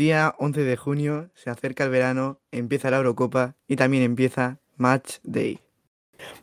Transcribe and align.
Día 0.00 0.34
11 0.38 0.62
de 0.62 0.78
junio, 0.78 1.28
se 1.34 1.50
acerca 1.50 1.84
el 1.84 1.90
verano, 1.90 2.40
empieza 2.52 2.90
la 2.90 2.96
Eurocopa 2.96 3.56
y 3.68 3.76
también 3.76 4.02
empieza 4.02 4.58
Match 4.78 5.16
Day. 5.24 5.60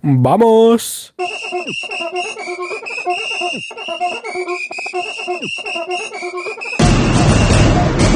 ¡Vamos! 0.04 1.16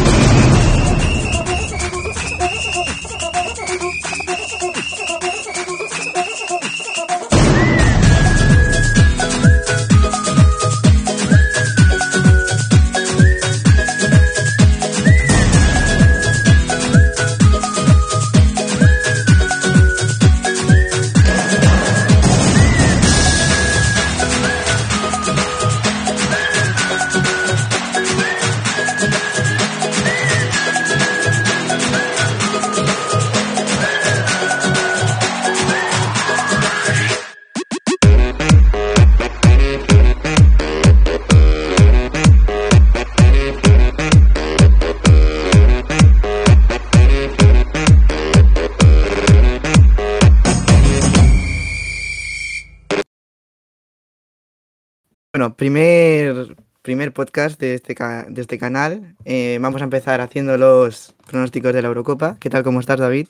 Bueno, 55.42 55.56
primer, 55.56 56.56
primer 56.84 57.14
podcast 57.14 57.60
de 57.60 57.74
este, 57.74 57.96
de 57.96 58.42
este 58.42 58.60
canal. 58.60 59.16
Eh, 59.26 59.58
vamos 59.60 59.82
a 59.82 59.86
empezar 59.86 60.22
haciendo 60.22 60.56
los 60.56 61.16
pronósticos 61.26 61.74
de 61.74 61.82
la 61.82 61.88
Eurocopa. 61.88 62.38
¿Qué 62.40 62.52
tal? 62.52 62.62
¿Cómo 62.62 62.80
estás, 62.80 63.00
David? 63.00 63.28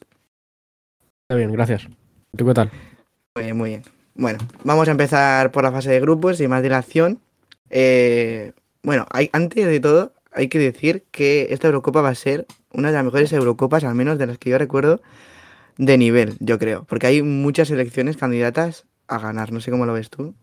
Está 1.21 1.37
bien, 1.37 1.53
gracias. 1.53 1.87
¿Tú 2.35 2.45
qué 2.45 2.53
tal? 2.53 2.69
Muy 3.33 3.45
bien, 3.45 3.57
muy 3.57 3.69
bien. 3.69 3.83
Bueno, 4.13 4.39
vamos 4.65 4.89
a 4.89 4.91
empezar 4.91 5.53
por 5.53 5.63
la 5.63 5.71
fase 5.71 5.89
de 5.89 6.01
grupos 6.01 6.41
y 6.41 6.49
más 6.49 6.61
dilación. 6.61 7.21
Eh, 7.69 8.51
bueno, 8.83 9.05
hay, 9.09 9.29
antes 9.31 9.65
de 9.65 9.79
todo, 9.79 10.11
hay 10.33 10.49
que 10.49 10.59
decir 10.59 11.05
que 11.11 11.47
esta 11.51 11.67
Eurocopa 11.67 12.01
va 12.01 12.09
a 12.09 12.15
ser 12.15 12.45
una 12.73 12.89
de 12.89 12.95
las 12.95 13.05
mejores 13.05 13.31
Eurocopas, 13.31 13.85
al 13.85 13.95
menos 13.95 14.17
de 14.17 14.27
las 14.27 14.37
que 14.37 14.49
yo 14.49 14.57
recuerdo, 14.57 15.01
de 15.77 15.97
nivel, 15.97 16.35
yo 16.41 16.59
creo. 16.59 16.83
Porque 16.83 17.07
hay 17.07 17.21
muchas 17.21 17.69
selecciones 17.69 18.17
candidatas 18.17 18.85
a 19.07 19.17
ganar. 19.17 19.53
No 19.53 19.61
sé 19.61 19.71
cómo 19.71 19.85
lo 19.85 19.93
ves 19.93 20.09
tú. 20.09 20.35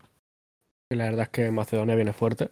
La 0.91 1.05
verdad 1.05 1.22
es 1.25 1.28
que 1.28 1.50
Macedonia 1.50 1.94
viene 1.94 2.12
fuerte. 2.12 2.50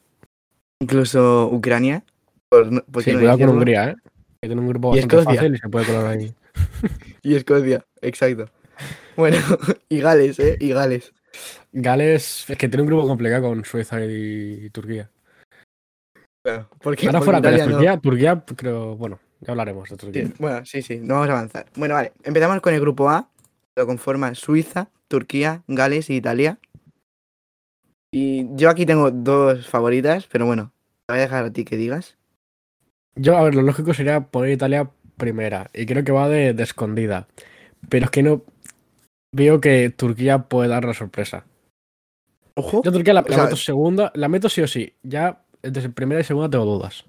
Incluso 0.80 1.48
Ucrania. 1.50 2.04
Por, 2.50 2.70
no- 2.70 2.82
por 2.84 3.02
Sí, 3.02 3.10
qué 3.10 3.14
no 3.14 3.18
cuidado 3.20 3.38
con. 3.38 3.48
Hungría, 3.50 3.90
¿eh? 3.90 3.96
Que 4.42 4.48
tiene 4.48 4.60
un 4.60 4.68
grupo 4.68 4.88
Y 4.94 5.00
bastante 5.00 5.16
Escocia. 5.16 5.40
fácil 5.40 5.54
y 5.54 5.58
se 5.58 5.68
puede 5.68 5.86
colar 5.86 6.06
ahí. 6.06 6.34
Y 7.22 7.34
Escocia, 7.34 7.84
exacto. 8.02 8.48
Bueno, 9.16 9.38
y 9.88 10.00
Gales, 10.00 10.38
¿eh? 10.38 10.56
Y 10.60 10.68
Gales. 10.70 11.12
Gales 11.72 12.48
es 12.48 12.56
que 12.56 12.68
tiene 12.68 12.82
un 12.82 12.88
grupo 12.88 13.06
complicado 13.08 13.48
con 13.48 13.64
Suiza 13.64 14.04
y 14.04 14.70
Turquía. 14.70 15.10
Claro. 16.44 16.68
Porque, 16.80 17.06
Ahora 17.06 17.20
fuera 17.22 17.40
Gales, 17.40 17.60
Italia 17.66 17.96
no- 17.96 18.00
Turquía, 18.00 18.36
Turquía, 18.36 18.56
creo, 18.56 18.96
bueno, 18.96 19.18
ya 19.40 19.50
hablaremos 19.52 19.88
de 19.88 19.96
Turquía. 19.96 20.26
Sí, 20.26 20.34
bueno, 20.38 20.64
sí, 20.64 20.82
sí, 20.82 20.98
no 21.02 21.14
vamos 21.14 21.30
a 21.30 21.32
avanzar. 21.32 21.66
Bueno, 21.74 21.94
vale, 21.94 22.12
empezamos 22.22 22.60
con 22.60 22.74
el 22.74 22.80
grupo 22.80 23.08
A. 23.10 23.28
Lo 23.74 23.86
conforman 23.86 24.34
Suiza, 24.36 24.88
Turquía, 25.08 25.62
Gales 25.66 26.08
y 26.10 26.16
Italia. 26.16 26.58
Y 28.12 28.46
yo 28.56 28.70
aquí 28.70 28.86
tengo 28.86 29.10
dos 29.10 29.66
favoritas, 29.66 30.26
pero 30.30 30.46
bueno, 30.46 30.72
te 31.06 31.12
voy 31.14 31.18
a 31.18 31.22
dejar 31.22 31.44
a 31.44 31.52
ti 31.52 31.64
que 31.64 31.76
digas. 31.76 32.16
Yo, 33.14 33.36
a 33.36 33.42
ver, 33.42 33.54
lo 33.54 33.62
lógico 33.62 33.94
sería 33.94 34.20
poner 34.20 34.50
Italia 34.52 34.90
primera. 35.16 35.70
Y 35.74 35.86
creo 35.86 36.04
que 36.04 36.12
va 36.12 36.28
de, 36.28 36.52
de 36.54 36.62
escondida. 36.62 37.26
Pero 37.88 38.06
es 38.06 38.10
que 38.10 38.22
no. 38.22 38.42
Veo 39.32 39.60
que 39.60 39.90
Turquía 39.90 40.38
puede 40.44 40.68
dar 40.68 40.84
la 40.84 40.94
sorpresa. 40.94 41.44
Ojo. 42.54 42.82
Yo 42.84 42.92
Turquía 42.92 43.12
la, 43.12 43.24
la 43.28 43.44
meto 43.44 43.56
segunda, 43.56 44.12
la 44.14 44.28
meto 44.28 44.48
sí 44.48 44.62
o 44.62 44.66
sí. 44.68 44.94
Ya 45.02 45.42
desde 45.62 45.90
primera 45.90 46.20
y 46.20 46.24
segunda 46.24 46.48
tengo 46.48 46.64
dudas. 46.64 47.04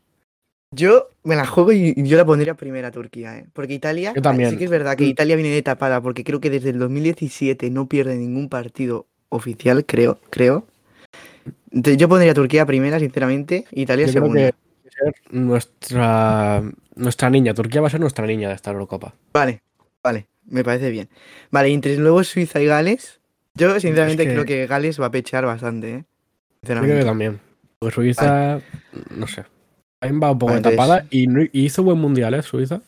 Yo 0.75 1.09
me 1.23 1.37
la 1.37 1.45
juego 1.45 1.71
y 1.71 1.93
yo 2.05 2.17
la 2.17 2.25
pondría 2.25 2.55
primera 2.55 2.91
Turquía, 2.91 3.37
¿eh? 3.37 3.45
Porque 3.53 3.73
Italia, 3.73 4.11
Yo 4.13 4.21
también. 4.21 4.49
sí 4.49 4.57
que 4.57 4.65
es 4.65 4.69
verdad 4.69 4.97
que 4.97 5.05
Mm. 5.05 5.09
Italia 5.09 5.35
viene 5.37 5.51
de 5.51 5.61
tapada, 5.61 6.01
porque 6.01 6.25
creo 6.25 6.41
que 6.41 6.49
desde 6.49 6.71
el 6.71 6.79
2017 6.79 7.69
no 7.69 7.87
pierde 7.87 8.17
ningún 8.17 8.49
partido 8.49 9.05
oficial, 9.29 9.85
creo, 9.85 10.19
creo. 10.29 10.65
Yo 11.71 12.07
pondría 12.09 12.33
Turquía 12.33 12.65
primera, 12.65 12.99
sinceramente, 12.99 13.65
Italia 13.71 14.05
Yo 14.07 14.11
creo 14.13 14.23
segunda. 14.23 14.51
que 14.51 14.89
ser 14.89 15.13
nuestra, 15.31 16.63
nuestra 16.95 17.29
niña. 17.29 17.53
Turquía 17.53 17.81
va 17.81 17.87
a 17.87 17.91
ser 17.91 17.99
nuestra 17.99 18.25
niña 18.25 18.49
de 18.49 18.55
esta 18.55 18.71
Eurocopa. 18.71 19.13
Vale, 19.33 19.61
vale, 20.03 20.27
me 20.45 20.63
parece 20.63 20.89
bien. 20.89 21.09
Vale, 21.51 21.69
entre 21.73 21.97
luego 21.97 22.23
Suiza 22.23 22.61
y 22.61 22.65
Gales, 22.65 23.19
yo 23.55 23.79
sinceramente 23.79 24.25
que- 24.25 24.31
creo 24.31 24.45
que 24.45 24.65
Gales 24.67 24.99
va 24.99 25.07
a 25.07 25.11
pechar 25.11 25.45
bastante, 25.45 25.89
¿eh? 25.89 25.97
Yo 25.97 26.03
creo 26.03 26.57
Sinceramente. 26.61 26.99
que 26.99 27.05
también. 27.05 27.39
Porque 27.79 27.95
Suiza, 27.95 28.61
no 29.11 29.27
sé. 29.27 29.43
También 29.99 30.21
va 30.23 30.31
un 30.31 30.39
poco 30.39 30.53
Vale, 30.53 30.61
tapada 30.63 31.05
y, 31.09 31.27
y 31.57 31.65
hizo 31.65 31.83
buen 31.83 31.97
mundial, 31.99 32.33
¿eh? 32.33 32.41
Suiza. 32.43 32.81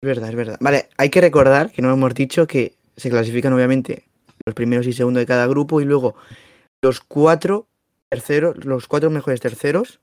Es 0.00 0.06
verdad, 0.06 0.28
es 0.28 0.34
verdad. 0.36 0.56
Vale, 0.60 0.88
hay 0.96 1.10
que 1.10 1.20
recordar 1.20 1.72
que 1.72 1.82
no 1.82 1.92
hemos 1.92 2.14
dicho 2.14 2.46
que 2.46 2.74
se 2.96 3.10
clasifican 3.10 3.52
obviamente 3.52 4.04
los 4.46 4.54
primeros 4.54 4.86
y 4.86 4.92
segundos 4.92 5.20
de 5.20 5.26
cada 5.26 5.46
grupo 5.46 5.80
y 5.80 5.84
luego 5.84 6.14
los 6.82 7.00
cuatro 7.00 7.66
terceros, 8.10 8.64
los 8.64 8.86
cuatro 8.88 9.10
mejores 9.10 9.40
terceros 9.40 10.00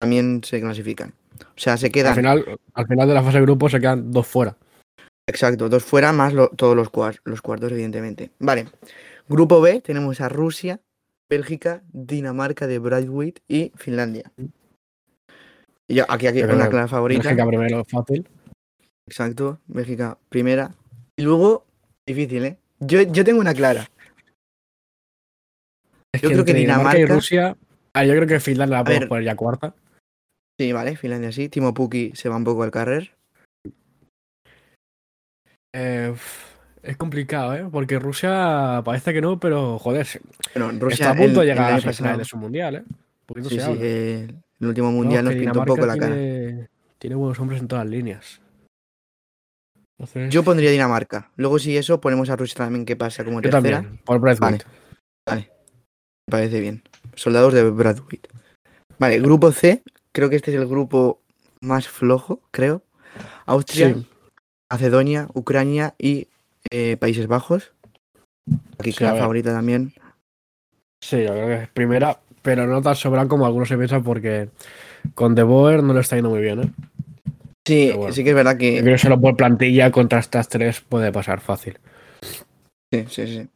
también 0.00 0.42
se 0.44 0.60
clasifican. 0.60 1.14
O 1.40 1.58
sea, 1.58 1.76
se 1.76 1.86
Al 1.86 1.92
quedan, 1.92 2.14
final, 2.14 2.58
al 2.74 2.86
final 2.86 3.08
de 3.08 3.14
la 3.14 3.22
fase 3.22 3.38
de 3.38 3.42
grupo 3.44 3.68
se 3.68 3.80
quedan 3.80 4.10
dos 4.10 4.26
fuera. 4.26 4.56
exacto, 5.28 5.68
dos 5.68 5.84
fuera 5.84 6.12
más 6.12 6.32
lo- 6.32 6.48
todos 6.48 6.76
los, 6.76 6.90
cuar- 6.90 7.20
los 7.24 7.42
cuartos, 7.42 7.72
evidentemente. 7.72 8.30
Vale, 8.38 8.66
grupo 9.28 9.60
B 9.60 9.80
tenemos 9.80 10.20
a 10.20 10.28
Rusia, 10.28 10.80
Bélgica, 11.28 11.82
Dinamarca 11.92 12.66
de 12.66 12.78
Braithwaite 12.78 13.42
y 13.48 13.72
Finlandia. 13.76 14.30
Y 15.88 16.00
aquí, 16.00 16.26
aquí 16.26 16.42
una 16.42 16.68
clara 16.68 16.88
favorita. 16.88 17.22
Bélgica 17.22 17.46
primero, 17.46 17.84
fácil. 17.84 18.28
Exacto, 19.08 19.60
Bélgica 19.66 20.18
primera. 20.28 20.74
Y 21.16 21.22
luego, 21.22 21.64
difícil, 22.06 22.44
¿eh? 22.44 22.58
Yo, 22.80 23.02
yo 23.02 23.24
tengo 23.24 23.40
una 23.40 23.54
clara. 23.54 23.88
Es 26.16 26.22
Yo 26.22 26.28
creo 26.30 26.44
que 26.44 26.50
entre 26.52 26.62
y 26.62 26.66
Dinamarca- 26.66 27.06
Rusia. 27.14 27.56
Ah, 27.92 28.04
yo 28.04 28.12
creo 28.14 28.26
que 28.26 28.40
Finlandia 28.40 28.78
la 28.78 28.84
podemos 28.84 29.08
poner 29.08 29.24
ya 29.24 29.36
cuarta. 29.36 29.74
Sí, 30.58 30.72
vale, 30.72 30.96
Finlandia 30.96 31.32
sí. 31.32 31.48
Timo 31.48 31.74
Pukki 31.74 32.12
se 32.14 32.28
va 32.28 32.36
un 32.36 32.44
poco 32.44 32.62
al 32.62 32.70
carrer. 32.70 33.14
Eh, 35.74 36.14
es 36.82 36.96
complicado, 36.96 37.54
¿eh? 37.54 37.66
Porque 37.70 37.98
Rusia 37.98 38.80
parece 38.84 39.12
que 39.12 39.20
no, 39.20 39.38
pero 39.38 39.78
joder, 39.78 40.06
Bueno, 40.54 40.70
está 40.70 40.84
Rusia 40.86 41.10
a 41.10 41.14
punto 41.16 41.40
el- 41.42 41.46
de 41.46 41.52
llegar 41.52 41.72
a 41.72 41.76
la 41.76 41.82
pasado- 41.82 42.18
de 42.18 42.24
su 42.24 42.36
mundial, 42.36 42.76
¿eh? 42.76 42.84
Sí, 43.48 43.60
sí, 43.60 43.78
eh, 43.80 44.28
el 44.60 44.66
último 44.66 44.90
mundial 44.92 45.24
nos 45.24 45.34
pintó 45.34 45.58
un 45.58 45.64
poco 45.66 45.84
la 45.84 45.94
Dinamarca 45.94 46.14
cara. 46.14 46.68
tiene, 46.98 47.16
buenos 47.16 47.38
hombres 47.40 47.60
en 47.60 47.68
todas 47.68 47.84
las 47.84 47.90
líneas. 47.92 48.40
Entonces, 49.98 50.32
Yo 50.32 50.42
pondría 50.44 50.70
Dinamarca. 50.70 51.30
Luego, 51.36 51.58
si 51.58 51.76
eso, 51.76 52.00
ponemos 52.00 52.30
a 52.30 52.36
Rusia 52.36 52.56
también 52.56 52.84
que 52.84 52.96
pasa 52.96 53.24
como 53.24 53.40
yo 53.40 53.50
tercera. 53.50 53.80
también, 53.80 54.00
por 54.04 54.20
Braithwaite. 54.20 54.64
Me 56.28 56.30
parece 56.32 56.60
bien. 56.60 56.82
Soldados 57.14 57.54
de 57.54 57.70
Bradwick. 57.70 58.28
Vale, 58.98 59.20
grupo 59.20 59.52
C. 59.52 59.82
Creo 60.12 60.28
que 60.30 60.36
este 60.36 60.50
es 60.50 60.56
el 60.60 60.66
grupo 60.66 61.20
más 61.60 61.88
flojo, 61.88 62.40
creo. 62.50 62.82
Austria, 63.46 63.94
Sí, 63.94 64.06
Macedonia, 64.72 65.28
Ucrania 65.34 65.94
y 65.98 66.28
eh, 66.70 66.96
Países 66.96 67.26
Bajos. 67.28 67.72
Aquí 68.78 68.90
Sí, 68.92 68.96
a 68.96 68.98
clara 68.98 69.12
ver. 69.14 69.22
favorita 69.22 69.52
también. 69.52 69.92
sí, 71.02 71.22
yo 71.22 71.30
creo 71.32 71.46
que 71.46 71.62
es 71.64 71.68
primera, 71.68 72.18
pero 72.42 72.66
no 72.66 72.82
tan 72.82 72.96
sobrada 72.96 73.28
como 73.28 73.46
algunos 73.46 73.68
se 73.68 73.76
piensan 73.76 74.02
porque 74.02 74.48
con 75.14 75.34
De 75.34 75.42
Boer 75.44 75.82
no 75.82 75.94
le 75.94 76.00
está 76.00 76.16
yendo 76.16 76.30
muy 76.30 76.40
bien, 76.40 76.62
¿eh? 76.62 76.72
Sí, 77.66 77.92
bueno. 77.96 78.12
sí 78.12 78.22
que 78.24 78.30
es 78.30 78.36
verdad 78.36 78.52
Yo 78.54 78.58
que. 78.58 78.80
creo 78.80 78.94
que 78.94 78.98
solo 78.98 79.20
por 79.20 79.36
plantilla 79.36 79.90
contra 79.92 80.18
estas 80.20 80.48
tres 80.48 80.80
puede 80.80 81.12
pasar 81.12 81.40
fácil. 81.40 81.78
Sí, 82.92 83.04
sí, 83.08 83.26
sí. 83.26 83.48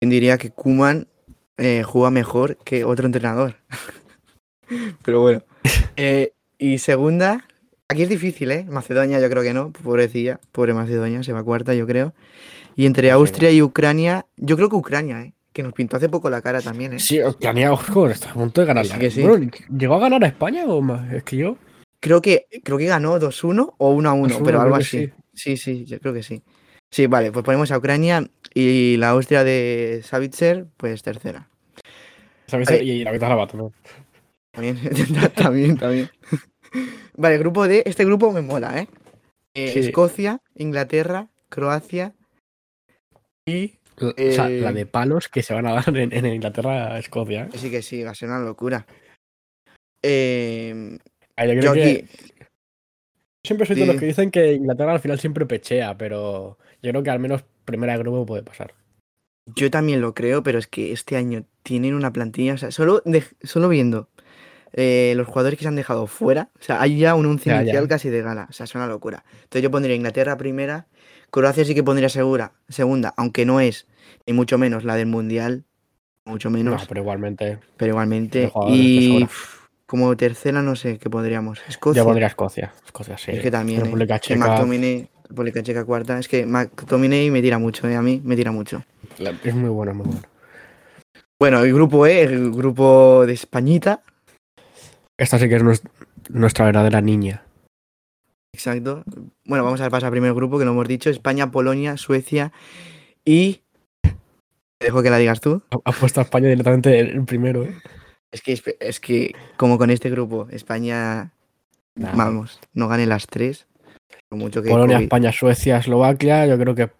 ¿Quién 0.00 0.10
diría 0.10 0.38
que 0.38 0.50
Kuman 0.50 1.06
juega 1.84 2.10
mejor 2.10 2.56
que 2.64 2.84
otro 2.84 3.06
entrenador? 3.06 3.56
Pero 5.04 5.20
bueno. 5.20 5.42
Eh, 5.96 6.32
y 6.58 6.78
segunda, 6.78 7.44
aquí 7.88 8.02
es 8.02 8.08
difícil, 8.08 8.50
¿eh? 8.50 8.64
Macedonia 8.68 9.20
yo 9.20 9.28
creo 9.28 9.42
que 9.42 9.54
no, 9.54 9.72
pobrecilla, 9.72 10.40
pobre 10.52 10.74
Macedonia, 10.74 11.22
se 11.22 11.32
va 11.32 11.42
cuarta 11.42 11.74
yo 11.74 11.86
creo. 11.86 12.14
Y 12.76 12.86
entre 12.86 13.10
Austria 13.10 13.50
y 13.50 13.62
Ucrania, 13.62 14.26
yo 14.36 14.56
creo 14.56 14.68
que 14.68 14.76
Ucrania, 14.76 15.22
¿eh? 15.22 15.34
Que 15.52 15.62
nos 15.62 15.72
pintó 15.72 15.96
hace 15.96 16.08
poco 16.08 16.30
la 16.30 16.40
cara 16.40 16.60
también, 16.60 16.92
¿eh? 16.94 16.98
Sí, 17.00 17.22
Ucrania, 17.22 17.72
ojo, 17.72 18.08
está 18.08 18.30
a 18.30 18.34
punto 18.34 18.60
de 18.60 18.66
ganarla. 18.68 18.94
Sí 18.94 19.00
que 19.00 19.10
sí. 19.10 19.22
Bueno, 19.22 19.50
¿llegó 19.76 19.94
a 19.96 20.00
ganar 20.00 20.22
a 20.24 20.28
España 20.28 20.64
o 20.66 20.80
más? 20.80 21.12
Es 21.12 21.24
que 21.24 21.36
yo 21.36 21.56
creo 21.98 22.22
que, 22.22 22.46
creo 22.62 22.78
que 22.78 22.86
ganó 22.86 23.18
2-1 23.18 23.74
o 23.76 23.94
1-1, 23.94 24.28
2-1, 24.28 24.42
pero 24.44 24.60
algo 24.60 24.76
así. 24.76 25.06
sí. 25.06 25.12
Sí, 25.32 25.56
sí, 25.56 25.84
yo 25.86 25.98
creo 26.00 26.12
que 26.12 26.22
sí. 26.22 26.42
Sí, 26.90 27.06
vale, 27.06 27.30
pues 27.32 27.44
ponemos 27.44 27.70
a 27.70 27.78
Ucrania 27.78 28.28
y 28.52 28.96
la 28.96 29.10
Austria 29.10 29.44
de 29.44 30.00
Savitzer, 30.04 30.66
pues 30.76 31.02
tercera. 31.02 31.48
Vale. 32.50 32.82
Y 32.82 33.04
la 33.04 33.12
guitarra 33.12 33.36
va 33.36 33.46
también. 33.46 33.72
También, 34.52 34.76
también, 35.36 35.76
también. 35.78 36.10
Vale, 37.16 37.34
el 37.36 37.40
grupo 37.40 37.68
D, 37.68 37.84
este 37.86 38.04
grupo 38.04 38.32
me 38.32 38.42
mola, 38.42 38.80
¿eh? 38.80 38.88
Eh, 39.54 39.68
Sí. 39.72 39.78
Escocia, 39.80 40.40
Inglaterra, 40.56 41.28
Croacia 41.48 42.14
y... 43.46 43.74
La, 43.98 44.08
o 44.08 44.14
sea, 44.32 44.48
Eh, 44.50 44.60
la 44.60 44.72
de 44.72 44.86
palos 44.86 45.28
que 45.28 45.42
se 45.42 45.52
van 45.54 45.66
a 45.66 45.74
dar 45.74 45.96
en, 45.96 46.12
en 46.12 46.26
Inglaterra 46.26 46.94
a 46.94 46.98
Escocia. 46.98 47.44
¿eh? 47.52 47.58
Sí 47.58 47.70
que 47.70 47.82
sí, 47.82 48.02
va 48.02 48.12
a 48.12 48.14
ser 48.14 48.28
una 48.30 48.40
locura. 48.40 48.86
Eh, 50.02 50.98
Ah, 51.36 51.46
yo 51.46 51.52
creo 51.52 51.62
yo 51.62 51.72
que 51.74 51.82
aquí, 51.82 52.08
siempre 53.44 53.66
soy 53.66 53.76
de 53.76 53.82
Sí. 53.82 53.86
los 53.88 53.96
que 54.00 54.06
dicen 54.06 54.30
que 54.30 54.52
Inglaterra 54.54 54.92
al 54.92 55.00
final 55.00 55.18
siempre 55.20 55.46
pechea, 55.46 55.96
pero 55.96 56.58
yo 56.82 56.90
creo 56.90 57.02
que 57.02 57.10
al 57.10 57.18
menos 57.20 57.44
primera 57.64 57.92
de 57.94 57.98
grupo 58.00 58.26
puede 58.26 58.42
pasar. 58.42 58.74
yo 59.56 59.70
también 59.70 60.00
lo 60.00 60.14
creo, 60.14 60.42
pero 60.42 60.58
es 60.58 60.66
que 60.66 60.92
este 60.92 61.16
año 61.16 61.44
tienen 61.62 61.94
una 61.94 62.12
plantilla, 62.12 62.54
o 62.54 62.58
sea, 62.58 62.70
solo, 62.70 63.02
de- 63.04 63.24
solo 63.42 63.68
viendo 63.68 64.08
eh, 64.72 65.14
los 65.16 65.26
jugadores 65.26 65.58
que 65.58 65.64
se 65.64 65.68
han 65.68 65.74
dejado 65.76 66.06
fuera, 66.06 66.50
o 66.60 66.62
sea, 66.62 66.80
hay 66.80 66.96
ya 66.98 67.14
un 67.16 67.26
once 67.26 67.50
Ya, 67.50 67.56
ya. 67.56 67.62
inicial 67.62 67.88
casi 67.88 68.08
de 68.10 68.22
gala, 68.22 68.46
o 68.48 68.52
sea, 68.52 68.64
es 68.64 68.74
una 68.76 68.86
locura. 68.86 69.24
Entonces 69.34 69.62
yo 69.62 69.70
pondría 69.70 69.96
Inglaterra 69.96 70.36
primera, 70.36 70.86
Croacia 71.30 71.64
sí 71.64 71.74
que 71.74 71.82
pondría 71.82 72.08
segura, 72.08 72.52
segunda, 72.68 73.12
aunque 73.16 73.44
no 73.44 73.60
es 73.60 73.88
ni 74.26 74.32
mucho 74.32 74.58
menos 74.58 74.84
la 74.84 74.94
del 74.94 75.06
Mundial, 75.08 75.64
mucho 76.24 76.50
No, 76.50 76.56
menos, 76.58 76.86
pero 76.86 77.00
igualmente 77.00 77.58
pero 77.76 77.90
igualmente. 77.90 78.52
Y 78.68 79.26
como 79.86 80.16
tercera 80.16 80.62
no 80.62 80.76
sé 80.76 80.98
qué 80.98 81.10
podríamos. 81.10 81.60
Escocia. 81.66 82.02
yo 82.02 82.06
pondría 82.06 82.28
Escocia. 82.28 82.72
Escocia, 82.84 83.18
sí. 83.18 83.32
Es 83.32 83.40
que 83.40 83.50
también, 83.50 83.80
¿eh? 83.80 83.84
República 83.84 84.20
Que 84.20 84.34
Checa, 84.34 84.46
República 85.30 85.62
Checa 85.62 85.84
cuarta. 85.84 86.18
Es 86.18 86.28
que 86.28 86.44
McTominay 86.44 87.30
me 87.30 87.40
tira 87.40 87.58
mucho, 87.58 87.88
¿eh? 87.88 87.96
A 87.96 88.02
mí 88.02 88.20
me 88.24 88.36
tira 88.36 88.50
mucho. 88.52 88.82
es 89.44 89.54
muy 89.54 89.70
bueno, 89.70 89.94
muy 89.94 90.06
bueno. 90.06 90.22
Bueno, 91.40 91.60
el 91.62 91.72
grupo 91.72 92.06
E, 92.06 92.22
el 92.22 92.50
grupo 92.50 93.24
de 93.26 93.32
Españita. 93.32 94.02
Esta 95.18 95.38
sí 95.38 95.48
que 95.48 95.56
es 95.56 95.62
nues- 95.62 95.82
nuestra 96.28 96.66
verdadera 96.66 97.00
niña. 97.00 97.44
Exacto. 98.52 99.04
Bueno, 99.46 99.64
vamos 99.64 99.80
a 99.80 99.88
pasar 99.88 100.08
al 100.08 100.10
primer 100.12 100.34
grupo 100.34 100.58
que 100.58 100.64
lo 100.64 100.72
hemos 100.72 100.88
dicho. 100.88 101.08
España, 101.08 101.50
Polonia, 101.50 101.96
Suecia 101.96 102.52
y... 103.24 103.60
Te 104.02 104.86
dejo 104.86 105.02
que 105.02 105.10
la 105.10 105.18
digas 105.18 105.40
tú. 105.40 105.62
Ha, 105.84 105.92
puesto 105.92 106.20
a 106.20 106.24
España 106.24 106.48
directamente 106.48 106.98
el 106.98 107.10
el 107.10 107.24
primero, 107.24 107.62
¿eh? 107.64 107.74
Es 108.32 108.42
que, 108.42 108.58
es 108.80 108.98
que 109.00 109.34
como 109.56 109.76
con 109.78 109.90
este 109.90 110.10
grupo, 110.10 110.48
España, 110.50 111.32
Nah. 111.96 112.12
vamos, 112.14 112.60
no 112.72 112.88
gane 112.88 113.04
las 113.06 113.26
tres. 113.26 113.66
Mucho 114.30 114.62
que 114.62 114.70
Polonia, 114.70 114.98
COVID- 114.98 115.02
España, 115.02 115.32
Suecia, 115.32 115.78
Eslovaquia. 115.78 116.46
Yo 116.46 116.58
creo 116.58 116.74
que 116.74 116.90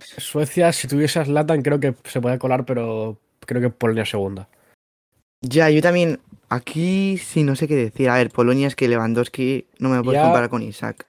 Suecia, 0.00 0.72
si 0.72 0.88
tuviese 0.88 1.20
a 1.20 1.24
Zlatan, 1.24 1.62
creo 1.62 1.80
que 1.80 1.94
se 2.04 2.20
puede 2.20 2.38
colar, 2.38 2.64
pero 2.64 3.18
creo 3.40 3.60
que 3.60 3.70
Polonia 3.70 4.04
segunda. 4.04 4.48
Ya, 5.40 5.70
yo 5.70 5.80
también, 5.80 6.18
aquí 6.48 7.16
sí 7.18 7.44
no 7.44 7.54
sé 7.56 7.68
qué 7.68 7.76
decir. 7.76 8.08
A 8.10 8.16
ver, 8.16 8.30
Polonia 8.30 8.66
es 8.66 8.74
que 8.76 8.88
Lewandowski 8.88 9.66
no 9.78 9.88
me 9.88 9.96
lo 9.96 10.02
puedes 10.04 10.20
Ya- 10.20 10.24
comparar 10.24 10.50
con 10.50 10.62
Isaac. 10.62 11.06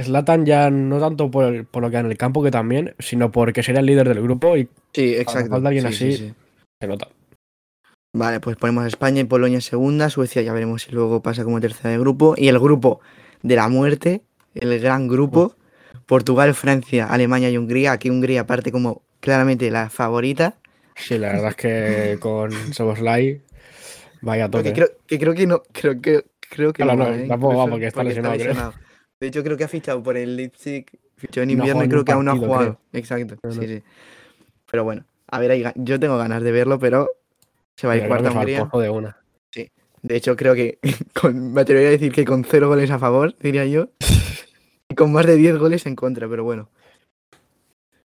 Zlatan 0.00 0.44
ya 0.44 0.70
no 0.70 0.98
tanto 0.98 1.30
por, 1.30 1.44
el- 1.44 1.64
por 1.64 1.82
lo 1.82 1.90
que 1.90 1.96
hay 1.96 2.04
en 2.04 2.10
el 2.10 2.18
campo 2.18 2.42
que 2.42 2.50
también, 2.50 2.94
sino 2.98 3.30
porque 3.30 3.62
sería 3.62 3.80
el 3.80 3.86
líder 3.86 4.08
del 4.08 4.22
grupo 4.22 4.56
y 4.56 4.68
Sí, 4.92 5.14
exacto. 5.14 5.50
falta 5.50 5.68
alguien 5.68 5.86
sí, 5.92 5.94
sí, 5.96 6.08
así. 6.14 6.16
sí. 6.28 6.34
se 6.80 6.88
nota. 6.88 7.08
Vale, 8.16 8.40
pues 8.40 8.56
ponemos 8.56 8.86
España 8.86 9.20
y 9.20 9.24
Polonia 9.24 9.60
segunda, 9.60 10.10
Suecia 10.10 10.42
ya 10.42 10.52
veremos 10.52 10.82
si 10.82 10.92
luego 10.92 11.20
pasa 11.22 11.44
como 11.44 11.60
tercera 11.60 11.90
de 11.90 11.98
grupo. 11.98 12.34
Y 12.36 12.48
el 12.48 12.58
grupo 12.58 13.00
de 13.42 13.56
la 13.56 13.68
muerte, 13.68 14.22
el 14.54 14.80
gran 14.80 15.08
grupo, 15.08 15.56
Portugal, 16.06 16.54
Francia, 16.54 17.06
Alemania 17.06 17.50
y 17.50 17.58
Hungría. 17.58 17.92
Aquí 17.92 18.10
Hungría 18.10 18.46
parte 18.46 18.72
como 18.72 19.02
claramente 19.20 19.70
la 19.70 19.90
favorita. 19.90 20.56
Sí, 20.96 21.18
la 21.18 21.32
verdad 21.32 21.50
es 21.50 21.56
que 21.56 22.18
con 22.20 22.50
Soboslai 22.72 23.40
vaya 24.20 24.48
toque. 24.48 24.72
Creo 24.72 24.88
que 25.06 25.18
creo 25.18 25.34
que 25.34 25.46
no, 25.46 25.62
creo 25.72 26.00
que 26.00 26.24
creo 26.40 26.72
que 26.72 26.82
Claro, 26.82 26.98
no, 27.04 27.10
no, 27.10 27.14
¿eh? 27.16 27.26
tampoco 27.28 27.56
va 27.56 27.66
porque 27.66 27.86
está 27.86 28.04
lesionado, 28.04 28.36
creo. 28.36 28.74
De 29.20 29.26
hecho, 29.26 29.42
creo 29.42 29.56
que 29.56 29.64
ha 29.64 29.68
fichado 29.68 30.02
por 30.02 30.16
el 30.16 30.36
Leipzig, 30.36 30.86
fichó 31.16 31.42
en 31.42 31.48
No 31.48 31.52
invierno 31.52 31.84
y 31.84 31.86
jugado 31.86 31.86
ni 31.86 31.90
creo 31.90 32.04
que 32.04 32.12
aún 32.12 32.24
no 32.24 32.30
ha 32.30 32.34
partido, 32.34 32.48
jugado. 32.48 32.80
Exacto, 32.92 33.36
No, 33.42 33.52
sí, 33.52 33.60
no. 33.60 33.66
sí. 33.66 33.82
Pero 34.70 34.84
bueno, 34.84 35.04
a 35.28 35.38
ver, 35.38 35.72
yo 35.76 35.98
tengo 35.98 36.18
ganas 36.18 36.42
de 36.42 36.52
verlo, 36.52 36.78
pero 36.78 37.10
se 37.76 37.86
va 37.86 37.94
a 37.94 37.96
ir 37.96 38.02
creo 38.02 38.08
cuarta 38.08 38.32
Hungría. 38.32 38.68
de 38.72 38.90
una. 38.90 39.16
De 40.04 40.16
hecho, 40.16 40.36
creo 40.36 40.54
que 40.54 40.78
con, 41.20 41.54
me 41.54 41.62
atrevería 41.62 41.88
a 41.88 41.92
decir 41.92 42.12
que 42.12 42.26
con 42.26 42.44
cero 42.44 42.68
goles 42.68 42.90
a 42.90 42.98
favor, 42.98 43.34
diría 43.40 43.64
yo. 43.64 43.88
Y 44.86 44.96
con 44.96 45.10
más 45.12 45.24
de 45.24 45.36
10 45.36 45.56
goles 45.56 45.86
en 45.86 45.96
contra, 45.96 46.28
pero 46.28 46.44
bueno. 46.44 46.68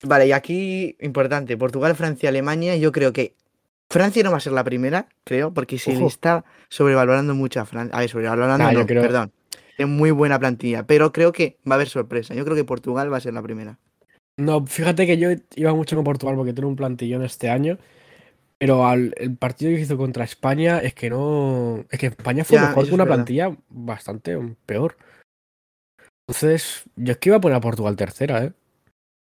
Vale, 0.02 0.26
y 0.28 0.32
aquí, 0.32 0.98
importante, 1.00 1.56
Portugal, 1.58 1.96
Francia, 1.96 2.30
Alemania. 2.30 2.76
Yo 2.76 2.92
creo 2.92 3.14
que 3.14 3.36
Francia 3.88 4.24
no 4.24 4.32
va 4.32 4.38
a 4.38 4.40
ser 4.40 4.54
la 4.54 4.64
primera, 4.64 5.08
creo, 5.24 5.54
porque 5.54 5.78
se 5.78 5.96
le 5.96 6.08
está 6.08 6.44
sobrevalorando 6.70 7.36
mucho 7.36 7.62
a 7.62 7.66
Francia. 7.66 7.96
A 7.96 8.00
ver, 8.02 8.10
sobrevalorando, 8.10 8.66
Nah, 8.66 8.74
yo 8.74 8.80
no, 8.80 8.86
creo- 8.88 9.04
perdón. 9.04 9.32
Es 9.78 9.88
muy 9.88 10.10
buena 10.10 10.40
plantilla, 10.40 10.88
pero 10.88 11.12
creo 11.12 11.32
que 11.32 11.58
va 11.70 11.74
a 11.74 11.76
haber 11.76 11.88
sorpresa. 11.88 12.34
Yo 12.34 12.44
creo 12.46 12.56
que 12.56 12.64
Portugal 12.64 13.14
va 13.14 13.18
a 13.18 13.22
ser 13.22 13.36
la 13.36 13.44
primera. 13.44 13.78
No, 14.38 14.66
fíjate 14.66 15.06
que 15.06 15.20
yo 15.20 15.30
iba 15.56 15.74
mucho 15.76 15.96
con 15.96 16.04
Portugal 16.04 16.36
porque 16.36 16.54
tiene 16.54 16.68
un 16.68 16.76
plantillón 16.76 17.24
este 17.24 17.50
año. 17.50 17.78
Pero 18.60 18.86
al, 18.88 19.14
el 19.18 19.36
partido 19.36 19.72
que 19.72 19.82
hizo 19.82 19.98
contra 19.98 20.24
España 20.24 20.80
es 20.80 20.94
que 20.94 21.10
no. 21.10 21.86
Es 21.90 22.00
que 22.00 22.08
España 22.08 22.44
fue 22.46 22.58
Ya, 22.58 22.68
mejor 22.70 22.86
con 22.86 22.94
una 22.94 23.04
verdad. 23.04 23.16
plantilla 23.18 23.58
bastante 23.70 24.38
peor. 24.66 24.98
Entonces, 26.28 26.84
yo 26.96 27.12
es 27.12 27.18
que 27.18 27.30
iba 27.30 27.38
a 27.38 27.42
poner 27.42 27.58
a 27.58 27.62
Portugal 27.62 27.96
tercera, 27.96 28.44
¿eh? 28.46 28.54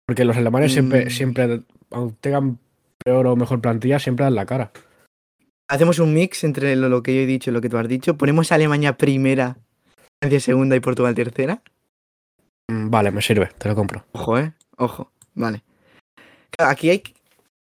Porque 0.06 0.24
los 0.24 0.36
alemanes 0.36 0.72
siempre, 0.72 1.06
Mm. 1.06 1.10
siempre, 1.10 1.62
aunque 1.90 2.16
tengan 2.20 2.58
peor 3.04 3.26
o 3.28 3.36
mejor 3.36 3.60
plantilla, 3.60 3.98
siempre 3.98 4.24
dan 4.24 4.34
la 4.34 4.46
cara. 4.46 4.72
Hacemos 5.70 6.00
un 6.00 6.12
mix 6.12 6.42
entre 6.44 6.74
lo, 6.74 6.88
lo 6.88 7.02
que 7.02 7.14
yo 7.14 7.20
he 7.22 7.26
dicho 7.26 7.50
y 7.50 7.54
lo 7.54 7.60
que 7.60 7.68
tú 7.68 7.78
has 7.78 7.86
dicho. 7.88 8.18
Ponemos 8.18 8.50
a 8.50 8.56
Alemania 8.56 8.96
primera, 8.96 9.56
Francia 10.20 10.40
segunda 10.40 10.74
y 10.76 10.80
Portugal 10.80 11.14
tercera. 11.14 11.62
Mm, 12.70 12.90
Vale, 12.90 13.12
me 13.12 13.22
sirve, 13.22 13.46
te 13.56 13.68
lo 13.68 13.74
compro. 13.76 14.04
Ojo, 14.12 14.38
eh. 14.38 14.52
Ojo. 14.76 15.12
Vale. 15.34 15.62
Aquí 16.58 16.90
hay. 16.90 17.02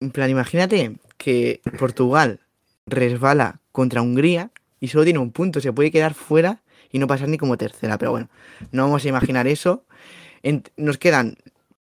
En 0.02 0.10
plan, 0.10 0.30
imagínate 0.32 0.96
que 1.22 1.62
Portugal 1.78 2.40
resbala 2.88 3.60
contra 3.72 4.02
Hungría 4.02 4.50
y 4.80 4.88
solo 4.88 5.04
tiene 5.04 5.20
un 5.20 5.32
punto. 5.32 5.62
Se 5.62 5.72
puede 5.72 5.92
quedar 5.92 6.14
fuera 6.16 6.62
y 6.92 6.98
no 7.00 7.06
pasar 7.08 7.28
ni 7.30 7.38
como 7.38 7.58
tercera. 7.58 7.98
Pero 8.00 8.12
bueno, 8.12 8.30
no 8.72 8.84
vamos 8.84 9.06
a 9.06 9.10
imaginar 9.10 9.48
eso. 9.48 9.84
En- 10.42 10.64
nos 10.78 10.98
quedan. 10.98 11.38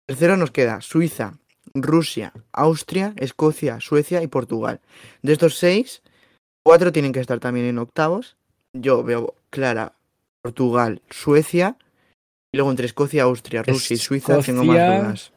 Tercero 0.07 0.39
nos 0.39 0.51
queda 0.51 0.81
Suiza, 0.81 1.35
Rusia, 1.75 2.33
Austria, 2.53 3.13
Escocia, 3.17 3.79
Suecia 3.81 4.23
y 4.23 4.27
Portugal. 4.27 4.81
De 5.21 5.35
estos 5.35 5.57
seis, 5.59 6.01
cuatro 6.65 6.91
tienen 6.93 7.13
que 7.13 7.21
estar 7.21 7.39
también 7.41 7.67
en 7.67 7.79
octavos. 7.79 8.37
Yo 8.73 9.03
veo 9.05 9.35
clara 9.51 9.93
Portugal, 10.43 11.03
Suecia. 11.11 11.77
Y 12.51 12.57
luego 12.57 12.71
entre 12.71 12.87
Escocia, 12.87 13.25
Austria, 13.25 13.63
Rusia 13.63 13.95
y 13.95 13.99
Suiza 13.99 14.33
tengo 14.47 14.65
más 14.65 14.77
dudas. 15.03 15.33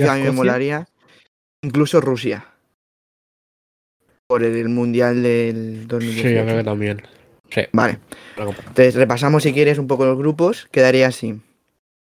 Escocia 0.00 0.12
a 0.12 0.16
mí 0.16 0.22
me 0.22 0.26
molaría. 0.36 0.88
Incluso 1.62 2.00
Rusia. 2.00 2.46
Por 4.26 4.42
el 4.42 4.68
Mundial 4.68 5.22
del 5.22 5.80
Sí, 5.82 5.86
2018. 5.86 6.28
yo 6.30 6.44
creo 6.44 6.56
que 6.58 6.64
también. 6.64 7.02
Sí, 7.50 7.60
Vale. 7.72 7.98
Entonces 8.38 8.94
repasamos 8.94 9.42
si 9.42 9.52
quieres 9.52 9.78
un 9.78 9.86
poco 9.86 10.06
los 10.06 10.16
grupos. 10.18 10.66
Quedaría 10.70 11.08
así. 11.08 11.40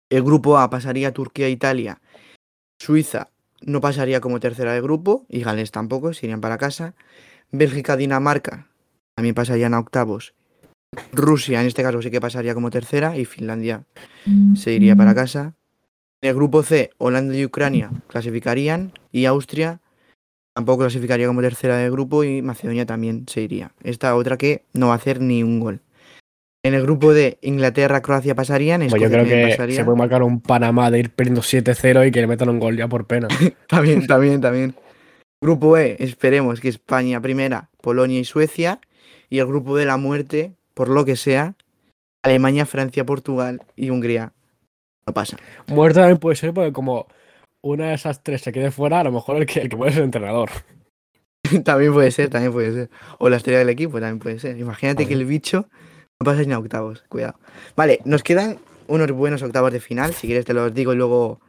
El 0.08 0.22
grupo 0.22 0.58
A 0.58 0.70
pasaría 0.70 1.12
Turquía 1.12 1.46
e 1.46 1.50
Italia. 1.50 2.00
Suiza 2.80 3.28
no 3.60 3.80
pasaría 3.80 4.20
como 4.20 4.40
tercera 4.40 4.72
de 4.72 4.80
grupo. 4.80 5.26
Y 5.28 5.42
Gales 5.42 5.70
tampoco, 5.70 6.14
se 6.14 6.26
irían 6.26 6.40
para 6.40 6.58
casa. 6.58 6.94
Bélgica, 7.52 7.96
Dinamarca 7.96 8.68
también 9.14 9.34
pasarían 9.34 9.74
a 9.74 9.78
octavos. 9.78 10.34
Rusia 11.12 11.60
en 11.60 11.66
este 11.66 11.82
caso 11.82 12.00
sí 12.00 12.10
que 12.10 12.20
pasaría 12.20 12.54
como 12.54 12.70
tercera. 12.70 13.16
Y 13.16 13.24
Finlandia 13.26 13.84
se 14.56 14.72
iría 14.72 14.96
para 14.96 15.14
casa. 15.14 15.54
En 16.22 16.30
el 16.30 16.34
grupo 16.34 16.62
C, 16.62 16.90
Holanda 16.96 17.36
y 17.36 17.44
Ucrania 17.44 17.90
clasificarían. 18.08 18.92
Y 19.12 19.26
Austria 19.26 19.80
tampoco 20.56 20.84
clasificaría 20.84 21.26
como 21.26 21.42
tercera 21.42 21.76
de 21.76 21.90
grupo. 21.90 22.24
Y 22.24 22.40
Macedonia 22.40 22.86
también 22.86 23.26
se 23.28 23.42
iría. 23.42 23.72
Esta 23.82 24.16
otra 24.16 24.38
que 24.38 24.62
no 24.72 24.88
va 24.88 24.94
a 24.94 24.96
hacer 24.96 25.20
ni 25.20 25.42
un 25.42 25.60
gol. 25.60 25.80
En 26.64 26.72
el 26.72 26.82
grupo 26.82 27.12
de 27.12 27.38
Inglaterra, 27.42 28.00
Croacia 28.00 28.34
pasarían. 28.34 28.86
Pues 28.88 29.00
yo 29.00 29.10
creo 29.10 29.26
que 29.26 29.48
pasaría. 29.50 29.76
se 29.76 29.84
puede 29.84 29.98
marcar 29.98 30.22
un 30.22 30.40
Panamá 30.40 30.90
de 30.90 31.00
ir 31.00 31.10
perdiendo 31.10 31.42
7-0 31.42 32.08
y 32.08 32.10
que 32.10 32.20
le 32.22 32.26
metan 32.26 32.48
un 32.48 32.58
gol 32.58 32.74
ya 32.76 32.88
por 32.88 33.06
pena. 33.06 33.28
También, 33.68 34.06
también, 34.06 34.40
también. 34.40 34.74
Grupo 35.42 35.76
E, 35.76 35.96
esperemos 35.98 36.60
que 36.60 36.70
España 36.70 37.20
primera, 37.20 37.68
Polonia 37.82 38.18
y 38.18 38.24
Suecia. 38.24 38.80
Y 39.28 39.40
el 39.40 39.46
grupo 39.46 39.76
de 39.76 39.84
la 39.84 39.98
muerte, 39.98 40.54
por 40.72 40.88
lo 40.88 41.04
que 41.04 41.16
sea, 41.16 41.54
Alemania, 42.22 42.64
Francia, 42.64 43.04
Portugal 43.04 43.60
y 43.76 43.90
Hungría. 43.90 44.32
No 45.06 45.12
pasa. 45.12 45.36
Muerte 45.66 46.00
también 46.00 46.18
puede 46.18 46.36
ser 46.36 46.54
porque 46.54 46.72
como 46.72 47.08
una 47.66 47.88
de 47.88 47.94
esas 47.94 48.22
tres 48.22 48.42
se 48.42 48.52
quede 48.52 48.70
fuera, 48.70 49.00
a 49.00 49.04
lo 49.04 49.12
mejor 49.12 49.36
el 49.36 49.46
que, 49.46 49.60
el 49.60 49.68
que 49.68 49.76
puede 49.76 49.92
ser 49.92 50.02
entrenador. 50.04 50.50
también 51.64 51.92
puede 51.92 52.10
ser, 52.10 52.28
también 52.30 52.52
puede 52.52 52.72
ser. 52.72 52.90
O 53.18 53.28
la 53.28 53.36
estrella 53.36 53.58
del 53.60 53.68
equipo 53.70 54.00
también 54.00 54.18
puede 54.18 54.38
ser. 54.38 54.56
Imagínate 54.58 55.06
que 55.06 55.14
el 55.14 55.24
bicho 55.24 55.68
No 56.20 56.24
pasáis 56.24 56.46
ni 56.46 56.54
a 56.54 56.58
octavos, 56.58 57.04
cuidado. 57.08 57.38
Vale, 57.76 58.00
nos 58.04 58.22
quedan 58.22 58.58
unos 58.88 59.10
buenos 59.12 59.42
octavos 59.42 59.72
de 59.72 59.80
final. 59.80 60.14
Si 60.14 60.26
quieres 60.26 60.44
te 60.44 60.54
los 60.54 60.72
digo 60.72 60.92
y 60.92 60.96
luego 60.96 61.40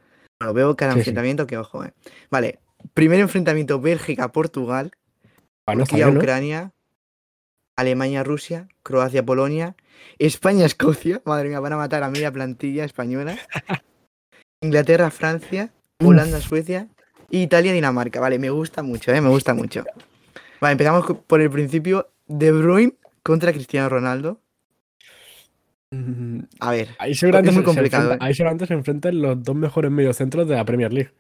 lo 0.42 0.54
veo 0.54 0.76
cada 0.76 0.92
Sí, 0.94 0.96
sí. 0.98 1.00
enfrentamiento, 1.02 1.48
que 1.48 1.58
ojo, 1.58 1.84
eh. 1.86 1.94
Vale, 2.30 2.60
primer 2.94 3.20
enfrentamiento 3.20 3.80
Bélgica-Portugal, 3.80 4.92
Bueno, 5.66 5.84
está 5.84 5.92
Turquía, 5.92 6.06
bien, 6.06 6.14
¿no? 6.16 6.20
Ucrania, 6.20 6.72
Alemania, 7.78 8.24
Rusia, 8.24 8.68
Croacia, 8.84 9.24
Polonia, 9.26 9.76
España, 10.20 10.66
Escocia, 10.66 11.22
madre 11.26 11.50
mía, 11.50 11.60
van 11.60 11.74
a 11.74 11.78
matar 11.78 12.04
a 12.04 12.10
media 12.10 12.32
plantilla 12.32 12.86
española, 12.86 13.38
Inglaterra, 14.64 15.10
Francia, 15.12 15.72
Mm. 15.72 15.76
Holanda, 16.04 16.39
Suecia, 16.42 16.88
Italia, 17.30 17.74
Dinamarca. 17.74 18.20
Vale, 18.20 18.38
me 18.39 18.50
gusta 18.50 18.84
mucho, 18.84 19.12
eh, 19.12 19.22
me 19.22 19.30
gusta 19.30 19.54
mucho. 19.54 19.84
Vale, 20.62 20.72
empezamos 20.74 21.06
por 21.27 21.42
el 21.42 21.50
principio. 21.50 22.10
De 22.30 22.51
Bruyne 22.51 22.94
contra 23.24 23.54
Cristiano 23.54 23.88
Ronaldo. 23.88 24.42
Mm, 25.92 26.39
A 26.60 26.72
ver, 26.72 26.89
Ahí 27.00 27.16
seguramente, 27.16 27.50
Es 27.51 27.56
muy 27.56 27.62
se- 27.63 27.70
se 27.70 27.74
complicado, 27.75 28.04
enfrenta- 28.12 28.25
¿eh? 28.25 28.27
ahí 28.27 28.34
seguramente 28.34 28.68
se 28.68 28.74
enfrentan 28.74 29.22
los 29.22 29.42
dos 29.44 29.56
mejores 29.56 29.89
mediocentros 29.92 30.48
de 30.48 30.56
la 30.56 30.66
Premier 30.66 30.92
League. 30.92 31.12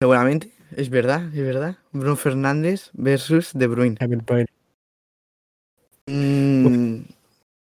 seguramente, 0.00 0.52
es 0.76 0.88
verdad, 0.90 1.24
es 1.34 1.42
verdad. 1.44 1.78
Bruno 1.90 2.14
Fernández 2.14 2.90
versus 2.92 3.50
De 3.54 3.66
Bruyne. 3.66 3.96
Mm, 6.06 7.00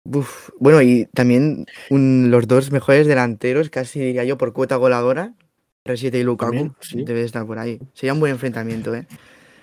uf, 0.06 0.50
Bueno, 0.60 0.82
y 0.82 1.06
también 1.14 1.68
un- 1.92 2.32
los 2.32 2.48
dos 2.48 2.72
mejores 2.72 3.06
delanteros, 3.06 3.70
casi 3.70 4.00
diría 4.00 4.24
yo, 4.24 4.40
por 4.40 4.54
cuota 4.54 4.76
goladora. 4.78 5.36
R7 5.86 6.20
y 6.20 6.24
Lukaku. 6.24 6.52
También, 6.52 6.76
sí. 6.80 7.04
Debe 7.04 7.20
de 7.20 7.26
estar 7.26 7.46
por 7.46 7.60
ahí. 7.60 7.80
Sería 7.94 8.14
un 8.14 8.20
buen 8.20 8.32
enfrentamiento, 8.34 8.94
¿eh? 8.96 9.06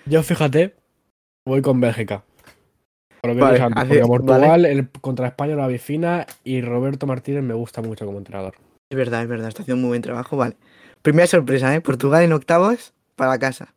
Yo 0.05 0.23
fíjate, 0.23 0.75
voy 1.45 1.61
con 1.61 1.79
Bélgica. 1.79 2.23
Por 3.21 3.31
lo 3.31 3.35
que 3.35 3.41
Vale, 3.41 3.59
antes, 3.61 3.83
porque 3.83 4.01
Portugal 4.01 4.65
el, 4.65 4.89
contra 4.89 5.27
España 5.27 5.55
la 5.55 5.69
fina 5.77 6.25
y 6.43 6.61
Roberto 6.61 7.05
Martínez 7.05 7.43
me 7.43 7.53
gusta 7.53 7.81
mucho 7.81 8.05
como 8.05 8.17
entrenador. 8.17 8.55
Es 8.89 8.97
verdad, 8.97 9.21
es 9.21 9.27
verdad. 9.27 9.47
Está 9.49 9.61
haciendo 9.61 9.81
muy 9.81 9.89
buen 9.89 10.01
trabajo. 10.01 10.37
Vale. 10.37 10.57
Primera 11.01 11.27
sorpresa, 11.27 11.73
¿eh? 11.75 11.81
Portugal 11.81 12.23
en 12.23 12.33
octavos 12.33 12.93
para 13.15 13.37
casa. 13.37 13.73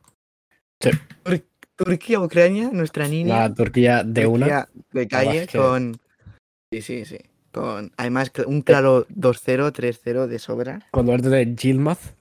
Sí. 0.81 0.91
Tur- 1.25 1.45
Turquía, 1.77 2.21
Ucrania, 2.21 2.71
nuestra 2.73 3.09
niña. 3.09 3.41
La 3.41 3.55
Turquía 3.55 4.03
de 4.05 4.27
una. 4.27 4.47
Turquía 4.47 4.69
de 4.93 5.09
calle 5.09 5.47
con. 5.53 6.01
Sí, 6.73 6.83
sí, 6.83 7.05
sí. 7.05 7.19
Con 7.53 7.93
además 7.97 8.33
un 8.47 8.63
claro 8.63 9.07
2-0, 9.09 9.73
3-0 9.73 10.27
de 10.27 10.39
sobra. 10.39 10.87
Cuando 10.91 11.13
verte 11.13 11.29
de 11.29 11.55
Gilmaz, 11.57 12.15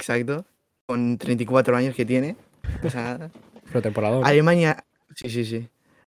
Exacto. 0.00 0.44
Con 0.86 1.18
34 1.18 1.76
años 1.76 1.94
que 1.94 2.04
tiene. 2.06 2.36
O 2.82 2.90
sea, 2.90 3.30
pretemporada. 3.72 4.20
¿no? 4.20 4.26
Alemania. 4.26 4.84
Sí, 5.14 5.28
sí, 5.30 5.44
sí. 5.44 5.68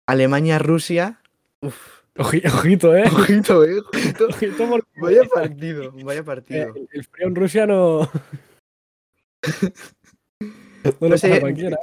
Alemania, 0.07 0.59
Rusia. 0.59 1.21
Uf. 1.61 1.99
Oji- 2.17 2.45
Ojito, 2.47 2.97
eh. 2.97 3.05
Ojito, 3.07 3.65
eh. 3.65 3.81
Ojito. 4.29 4.69
Vaya 4.97 5.23
partido, 5.33 5.93
vaya 6.05 6.25
partido. 6.25 6.75
el 6.93 7.05
frío 7.05 7.29
en 7.29 7.35
Rusia 7.37 7.67
no. 7.67 8.11
no 11.01 11.09
No 11.09 11.19
sé, 11.19 11.41
cualquiera. 11.41 11.77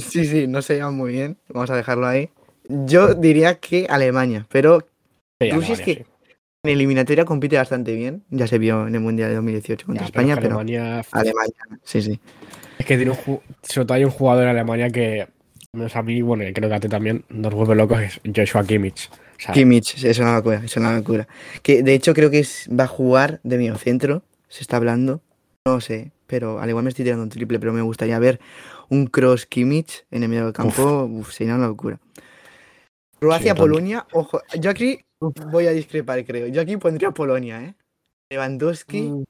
Sí, 0.00 0.24
sí, 0.26 0.46
no 0.46 0.62
se 0.62 0.76
llaman 0.76 0.94
muy 0.94 1.12
bien. 1.12 1.38
Vamos 1.48 1.70
a 1.70 1.76
dejarlo 1.76 2.06
ahí. 2.06 2.30
Yo 2.68 3.14
diría 3.14 3.58
que 3.58 3.86
Alemania, 3.88 4.46
pero 4.50 4.86
Sí, 5.40 5.50
Rusia 5.50 5.74
es 5.74 5.80
que 5.80 5.94
sí. 5.96 6.04
En 6.64 6.70
eliminatoria 6.70 7.24
compite 7.24 7.56
bastante 7.56 7.94
bien. 7.94 8.24
Ya 8.30 8.46
se 8.46 8.58
vio 8.58 8.86
en 8.88 8.94
el 8.94 9.00
Mundial 9.00 9.28
de 9.28 9.36
2018 9.36 9.82
Ya, 9.82 9.86
contra 9.86 10.06
España, 10.06 10.34
pero 10.36 10.58
Alemania, 10.58 11.54
sí, 11.84 12.02
sí. 12.02 12.18
Es 12.78 12.86
que 12.86 12.96
tiene 12.96 13.12
un, 13.12 13.16
ju- 13.16 13.40
sobre 13.62 13.86
todo 13.86 13.94
hay 13.94 14.04
un 14.04 14.10
jugador 14.10 14.44
en 14.44 14.48
Alemania 14.50 14.90
que, 14.90 15.28
menos 15.72 15.94
a 15.94 16.02
mí, 16.02 16.22
bueno, 16.22 16.42
y 16.48 16.52
creo 16.52 16.68
que 16.68 16.74
a 16.74 16.80
ti 16.80 16.88
también, 16.88 17.24
nos 17.28 17.54
vuelve 17.54 17.74
locos, 17.74 18.00
es 18.00 18.20
Joshua 18.34 18.64
Kimmich. 18.64 19.10
O 19.12 19.40
sea, 19.40 19.54
Kimmich, 19.54 20.02
es 20.04 20.18
una 20.18 20.34
locura, 20.36 20.62
es 20.64 20.76
una 20.76 20.96
locura. 20.96 21.28
Que 21.62 21.82
de 21.82 21.94
hecho 21.94 22.14
creo 22.14 22.30
que 22.30 22.40
es- 22.40 22.68
va 22.68 22.84
a 22.84 22.88
jugar 22.88 23.40
de 23.44 23.58
mediocentro, 23.58 24.22
se 24.48 24.62
está 24.62 24.76
hablando. 24.78 25.20
No 25.66 25.80
sé, 25.80 26.12
pero 26.26 26.60
al 26.60 26.68
igual 26.68 26.84
me 26.84 26.90
estoy 26.90 27.04
tirando 27.04 27.22
un 27.22 27.30
triple, 27.30 27.58
pero 27.58 27.72
me 27.72 27.82
gustaría 27.82 28.18
ver 28.18 28.40
un 28.88 29.06
cross 29.06 29.46
Kimmich 29.46 30.04
en 30.10 30.22
el 30.22 30.28
medio 30.28 30.44
del 30.44 30.52
campo, 30.52 31.04
uf, 31.04 31.32
sería 31.32 31.54
una 31.54 31.66
locura. 31.68 31.98
Croacia, 33.20 33.54
tanto. 33.54 33.62
Polonia, 33.62 34.06
ojo, 34.12 34.40
yo 34.60 34.70
aquí 34.70 35.00
voy 35.20 35.66
a 35.66 35.72
discrepar, 35.72 36.24
creo. 36.24 36.46
Yo 36.48 36.60
aquí 36.60 36.76
pondría 36.76 37.10
Polonia, 37.10 37.62
¿eh? 37.62 37.74
Lewandowski 38.30 39.02
mm, 39.02 39.24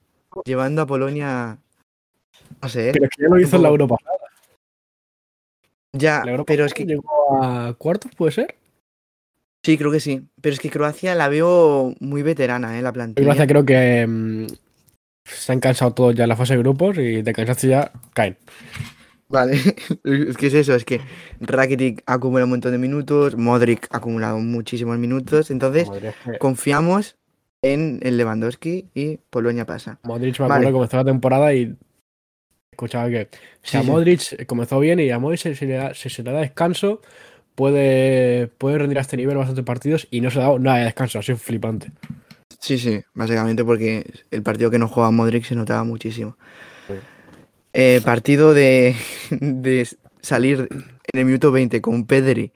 llevando 0.44 0.82
a 0.82 0.86
Polonia, 0.86 1.58
no 2.62 2.68
sé, 2.68 2.88
¿eh? 2.88 2.92
pero 2.92 3.04
es 3.04 3.10
que 3.10 3.22
ya 3.22 3.28
lo 3.28 3.40
hizo 3.40 3.56
en 3.56 3.62
la 3.62 3.68
Europa. 3.68 3.96
ya, 5.92 6.22
La 6.24 6.32
Europa 6.32 6.46
pero 6.48 6.64
es 6.64 6.74
que 6.74 6.86
llegó 6.86 7.42
a 7.42 7.74
cuartos, 7.74 8.12
¿puede 8.16 8.32
ser? 8.32 8.56
sí, 9.64 9.78
creo 9.78 9.90
que 9.90 10.00
sí. 10.00 10.22
Pero 10.40 10.52
es 10.52 10.60
que 10.60 10.70
Croacia 10.70 11.14
la 11.14 11.28
veo 11.28 11.94
muy 12.00 12.22
veterana, 12.22 12.78
¿eh? 12.78 12.82
La 12.82 12.92
plantilla. 12.92 13.24
Croacia 13.24 13.46
creo 13.46 13.64
que 13.64 14.06
mm, 14.06 14.46
se 15.24 15.52
han 15.52 15.60
cansado 15.60 15.94
todos 15.94 16.14
ya 16.14 16.24
en 16.24 16.28
la 16.28 16.36
fase 16.36 16.54
de 16.54 16.60
grupos 16.60 16.98
y 16.98 17.22
de 17.22 17.32
cansarse 17.32 17.68
ya 17.68 17.90
caen. 18.12 18.36
Vale, 19.28 19.54
es 20.04 20.36
que 20.36 20.46
es 20.46 20.54
eso, 20.54 20.74
es 20.74 20.84
que 20.84 21.00
Rakitic 21.40 22.02
acumula 22.06 22.44
un 22.44 22.50
montón 22.50 22.72
de 22.72 22.78
minutos, 22.78 23.36
Modric 23.36 23.88
ha 23.90 23.96
acumulado 23.96 24.38
muchísimos 24.38 24.98
minutos, 24.98 25.50
entonces 25.50 25.88
confiamos 26.38 27.16
en 27.62 28.00
el 28.02 28.16
Lewandowski 28.18 28.90
y 28.94 29.18
Polonia 29.30 29.64
pasa. 29.64 29.98
Modric 30.02 30.38
me 30.40 30.46
Vale. 30.48 30.54
acuerdo 30.54 30.68
que 30.68 30.72
comenzó 30.72 30.96
la 30.98 31.04
temporada 31.04 31.54
y 31.54 31.74
escuchaba 32.70 33.08
que 33.08 33.28
si 33.62 33.76
a 33.76 33.80
Sí, 33.80 33.86
sí. 33.86 33.90
Modric 33.90 34.46
comenzó 34.46 34.78
bien 34.78 35.00
y 35.00 35.10
a 35.10 35.18
Modric 35.18 35.54
se 35.54 35.66
le 35.66 35.74
da, 35.74 35.94
se 35.94 36.22
le 36.22 36.30
da 36.30 36.40
descanso 36.40 37.00
puede, 37.54 38.48
puede 38.48 38.78
rendir 38.78 38.98
a 38.98 39.02
este 39.02 39.16
nivel 39.16 39.36
bastantes 39.36 39.64
partidos 39.64 40.06
y 40.10 40.20
no 40.20 40.30
se 40.30 40.38
ha 40.38 40.42
dado 40.42 40.58
nada 40.58 40.78
de 40.78 40.84
descanso, 40.84 41.18
así 41.18 41.34
flipante. 41.34 41.90
Sí, 42.60 42.78
sí, 42.78 43.02
básicamente 43.14 43.64
porque 43.64 44.04
el 44.30 44.42
partido 44.42 44.70
que 44.70 44.78
no 44.78 44.88
juega 44.88 45.10
Modric 45.10 45.44
se 45.44 45.54
notaba 45.54 45.84
muchísimo. 45.84 46.36
Sí. 46.88 46.94
Eh, 47.76 48.00
partido 48.04 48.54
de, 48.54 48.94
de 49.30 49.88
salir 50.20 50.68
en 50.70 51.20
el 51.20 51.24
minuto 51.24 51.50
20 51.50 51.80
con 51.80 52.06
Pedri, 52.06 52.52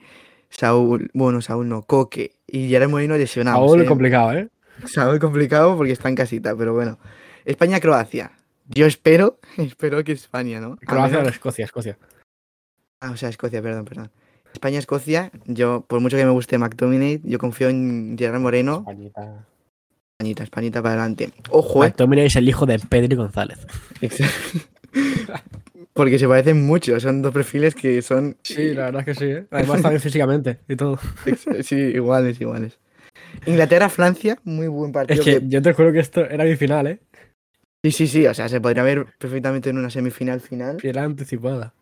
Saúl, 0.49 1.11
bueno, 1.13 1.43
Saúl 1.43 1.69
no, 1.69 1.83
Coque 1.83 2.37
y 2.47 2.69
Gerard 2.69 2.89
Moreno 2.89 3.17
lesionados. 3.17 3.61
Aún 3.61 3.83
eh. 3.83 3.85
complicado, 3.85 4.33
¿eh? 4.33 4.49
Saúl 4.87 5.19
complicado 5.19 5.77
porque 5.77 5.93
está 5.93 6.09
en 6.09 6.15
casita, 6.15 6.55
pero 6.57 6.73
bueno. 6.73 6.99
España-Croacia. 7.45 8.31
Yo 8.69 8.87
espero, 8.87 9.41
espero 9.57 10.05
que 10.05 10.13
España, 10.13 10.61
¿no? 10.61 10.77
Croacia 10.77 11.19
o 11.19 11.29
Escocia, 11.29 11.65
Escocia. 11.65 11.99
Ah, 13.01 13.11
o 13.11 13.17
sea, 13.17 13.29
Escocia, 13.29 13.61
perdón, 13.61 13.87
perdón. 13.87 14.11
España-Escocia, 14.53 15.33
yo, 15.47 15.85
por 15.89 16.01
mucho 16.01 16.17
que 16.17 16.25
me 16.25 16.31
guste 16.31 16.59
McTominay, 16.59 17.21
yo 17.25 17.39
confío 17.39 17.69
en 17.69 18.17
Gerard 18.17 18.41
Moreno. 18.41 18.79
Españita. 18.87 19.47
Españita, 20.13 20.43
Españita 20.45 20.83
para 20.83 20.95
adelante. 20.95 21.33
Ojo, 21.51 21.85
eh. 21.85 21.89
McTominay 21.89 22.27
es 22.27 22.37
el 22.37 22.49
hijo 22.49 22.67
de 22.67 22.79
Pedri 22.79 23.17
González. 23.17 23.59
Porque 25.93 26.19
se 26.19 26.29
parecen 26.29 26.65
mucho, 26.67 26.99
son 27.01 27.23
dos 27.23 27.33
perfiles 27.33 27.75
que 27.75 28.03
son 28.03 28.37
Sí, 28.43 28.73
la 28.75 28.85
verdad 28.87 29.01
es 29.01 29.05
que 29.07 29.15
sí, 29.15 29.25
¿eh? 29.31 29.47
Además 29.51 29.83
también 29.83 30.01
físicamente 30.01 30.59
y 30.69 30.77
todo. 30.77 30.99
sí, 31.63 31.77
iguales, 31.77 32.41
iguales. 32.41 32.79
Inglaterra-Francia, 33.47 34.39
muy 34.45 34.69
buen 34.69 34.93
partido. 34.93 35.21
Es 35.21 35.25
que 35.25 35.41
que- 35.41 35.49
yo 35.49 35.63
te 35.63 35.73
juro 35.73 35.93
que 35.93 36.01
esto 36.01 36.25
era 36.25 36.45
mi 36.45 36.57
final, 36.57 36.87
¿eh? 36.87 37.01
Sí, 37.85 37.93
sí, 37.93 38.07
sí, 38.09 38.27
o 38.27 38.35
sea, 38.35 38.49
se 38.49 38.61
podría 38.61 38.83
ver 38.83 39.07
perfectamente 39.19 39.71
en 39.71 39.79
una 39.79 39.91
semifinal 39.91 40.41
final. 40.41 40.79
Era 40.83 41.05
anticipada. 41.05 41.75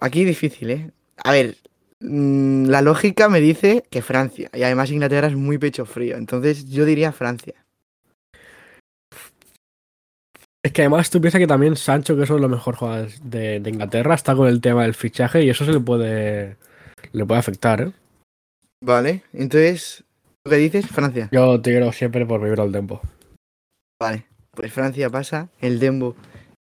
Aquí 0.00 0.24
difícil, 0.24 0.70
¿eh? 0.70 0.90
A 1.24 1.32
ver, 1.32 1.56
mm, 2.00 2.66
la 2.66 2.82
lógica 2.82 3.28
me 3.28 3.40
dice 3.40 3.82
que 3.90 4.02
Francia, 4.02 4.50
y 4.52 4.62
además 4.62 4.90
Inglaterra 4.90 5.28
es 5.28 5.34
muy 5.36 5.58
pecho 5.58 5.86
frío, 5.86 6.16
entonces 6.16 6.68
yo 6.68 6.84
diría 6.84 7.12
Francia. 7.12 7.54
Es 10.62 10.72
que 10.72 10.82
además 10.82 11.10
tú 11.10 11.20
piensas 11.20 11.38
que 11.38 11.46
también 11.46 11.76
Sancho, 11.76 12.16
que 12.16 12.24
es 12.24 12.30
uno 12.30 12.38
de 12.38 12.42
los 12.42 12.50
mejores 12.50 12.78
jugadores 12.78 13.30
de, 13.30 13.60
de 13.60 13.70
Inglaterra, 13.70 14.14
está 14.14 14.34
con 14.34 14.48
el 14.48 14.60
tema 14.60 14.82
del 14.82 14.94
fichaje 14.94 15.44
y 15.44 15.50
eso 15.50 15.64
se 15.64 15.72
le 15.72 15.80
puede, 15.80 16.56
le 17.12 17.24
puede 17.24 17.38
afectar, 17.38 17.80
¿eh? 17.80 17.92
Vale, 18.80 19.22
entonces, 19.32 20.04
¿lo 20.44 20.50
que 20.50 20.56
dices? 20.56 20.86
Francia. 20.86 21.28
Yo 21.32 21.60
te 21.60 21.70
quiero 21.70 21.90
siempre 21.92 22.24
por 22.26 22.40
vivir 22.40 22.60
al 22.60 22.70
tiempo. 22.70 23.00
Vale, 24.00 24.26
pues 24.52 24.72
Francia 24.72 25.10
pasa, 25.10 25.48
el 25.60 25.80
Dembo 25.80 26.14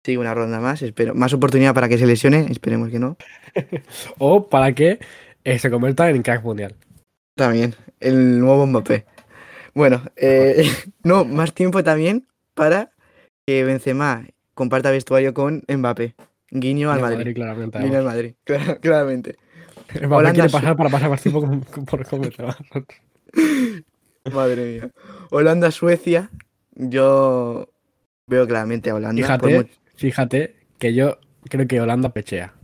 sigue 0.04 0.18
una 0.18 0.34
ronda 0.34 0.60
más, 0.60 0.82
espero. 0.82 1.14
Más 1.14 1.32
oportunidad 1.32 1.74
para 1.74 1.88
que 1.88 1.98
se 1.98 2.06
lesione, 2.06 2.46
esperemos 2.50 2.90
que 2.90 2.98
no. 2.98 3.16
O 4.18 4.48
para 4.48 4.74
que 4.74 4.98
eh, 5.44 5.58
se 5.58 5.70
convierta 5.70 6.10
en 6.10 6.22
crack 6.22 6.42
mundial. 6.42 6.74
También, 7.36 7.74
el 8.00 8.40
nuevo 8.40 8.66
Mbappé. 8.66 9.06
Bueno, 9.74 10.02
eh, 10.16 10.68
no, 11.04 11.24
más 11.24 11.54
tiempo 11.54 11.84
también 11.84 12.26
para 12.54 12.90
que 13.50 13.64
Benzema 13.64 14.24
comparta 14.54 14.92
vestuario 14.92 15.34
con 15.34 15.64
Mbappé. 15.66 16.14
Guiño 16.52 16.92
al 16.92 17.00
Madrid. 17.00 17.34
claramente. 17.34 17.80
Guiño 17.80 17.98
al 17.98 18.04
Madrid, 18.04 18.34
clara- 18.44 18.76
claramente. 18.80 19.36
Mbappé 19.88 20.06
Holanda 20.14 20.32
quiere 20.34 20.50
pasar 20.50 20.76
para 20.76 20.88
pasar 20.88 21.10
más 21.10 21.20
tiempo 21.20 21.40
con, 21.40 21.60
con- 21.62 21.84
por 21.86 22.00
Benzema. 22.00 22.56
Madre 24.32 24.64
mía. 24.72 24.90
Holanda-Suecia, 25.30 26.30
yo 26.76 27.68
veo 28.28 28.46
claramente 28.46 28.90
a 28.90 28.94
Holanda. 28.94 29.20
fíjate 29.96 30.54
que 30.78 30.94
yo 30.94 31.18
creo 31.48 31.66
que 31.66 31.80
Holanda 31.80 32.10
pechea. 32.12 32.54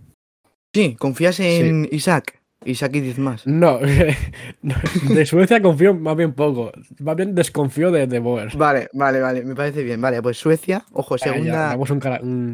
Sí, 0.73 0.95
¿confías 0.97 1.41
en 1.41 1.89
Isaac? 1.91 2.36
Y 2.65 2.75
saque 2.75 3.01
10 3.01 3.19
más. 3.19 3.47
No, 3.47 3.79
de 3.79 5.27
Suecia 5.27 5.61
confío 5.63 5.95
más 5.95 6.17
bien 6.17 6.33
poco. 6.33 6.73
Más 7.01 7.17
bien 7.17 7.35
desconfío 7.35 7.91
de, 7.91 8.07
de 8.07 8.19
Boer. 8.19 8.57
Vale, 8.57 8.89
vale, 8.93 9.21
vale, 9.21 9.45
me 9.45 9.55
parece 9.55 9.83
bien. 9.85 10.01
Vale, 10.01 10.21
pues 10.23 10.39
Suecia, 10.39 10.85
ojo, 10.93 11.15
Venga, 11.15 11.27
ya, 11.27 11.33
segunda. 11.33 11.67
damos 11.69 11.91
un 11.91 12.01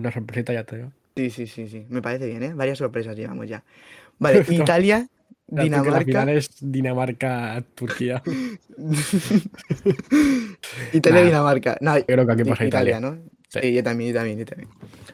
una 0.01 0.13
sorpresita 0.13 0.53
ya 0.53 0.65
te 0.65 0.77
digo. 0.77 0.93
Sí, 1.17 1.31
sí, 1.31 1.47
sí, 1.47 1.69
sí, 1.69 1.87
me 1.89 2.03
parece 2.03 2.27
bien, 2.27 2.43
¿eh? 2.43 2.53
Varias 2.55 2.79
sorpresas 2.79 3.17
llevamos 3.17 3.49
ya. 3.49 3.63
Vale, 4.19 4.45
Italia, 4.49 5.07
porque 5.47 5.71
La 5.71 5.83
final 5.83 6.05
Dinamarca. 6.05 6.33
es 6.33 6.51
Dinamarca-Turquía. 6.61 8.23
Italia, 10.93 11.21
Nah, 11.21 11.27
Dinamarca. 11.27 11.77
No, 11.81 11.99
Yo 11.99 12.07
creo 12.07 12.27
que 12.27 12.33
aquí 12.33 12.45
pasa 12.45 12.65
Italia. 12.65 13.01
¿no? 13.01 13.17
Sí. 13.49 13.61
Sí, 13.63 13.73
yo 13.75 13.83
también, 13.83 14.13
yo 14.13 14.19
también, 14.19 14.39
yo 14.39 14.45
también. 14.47 14.69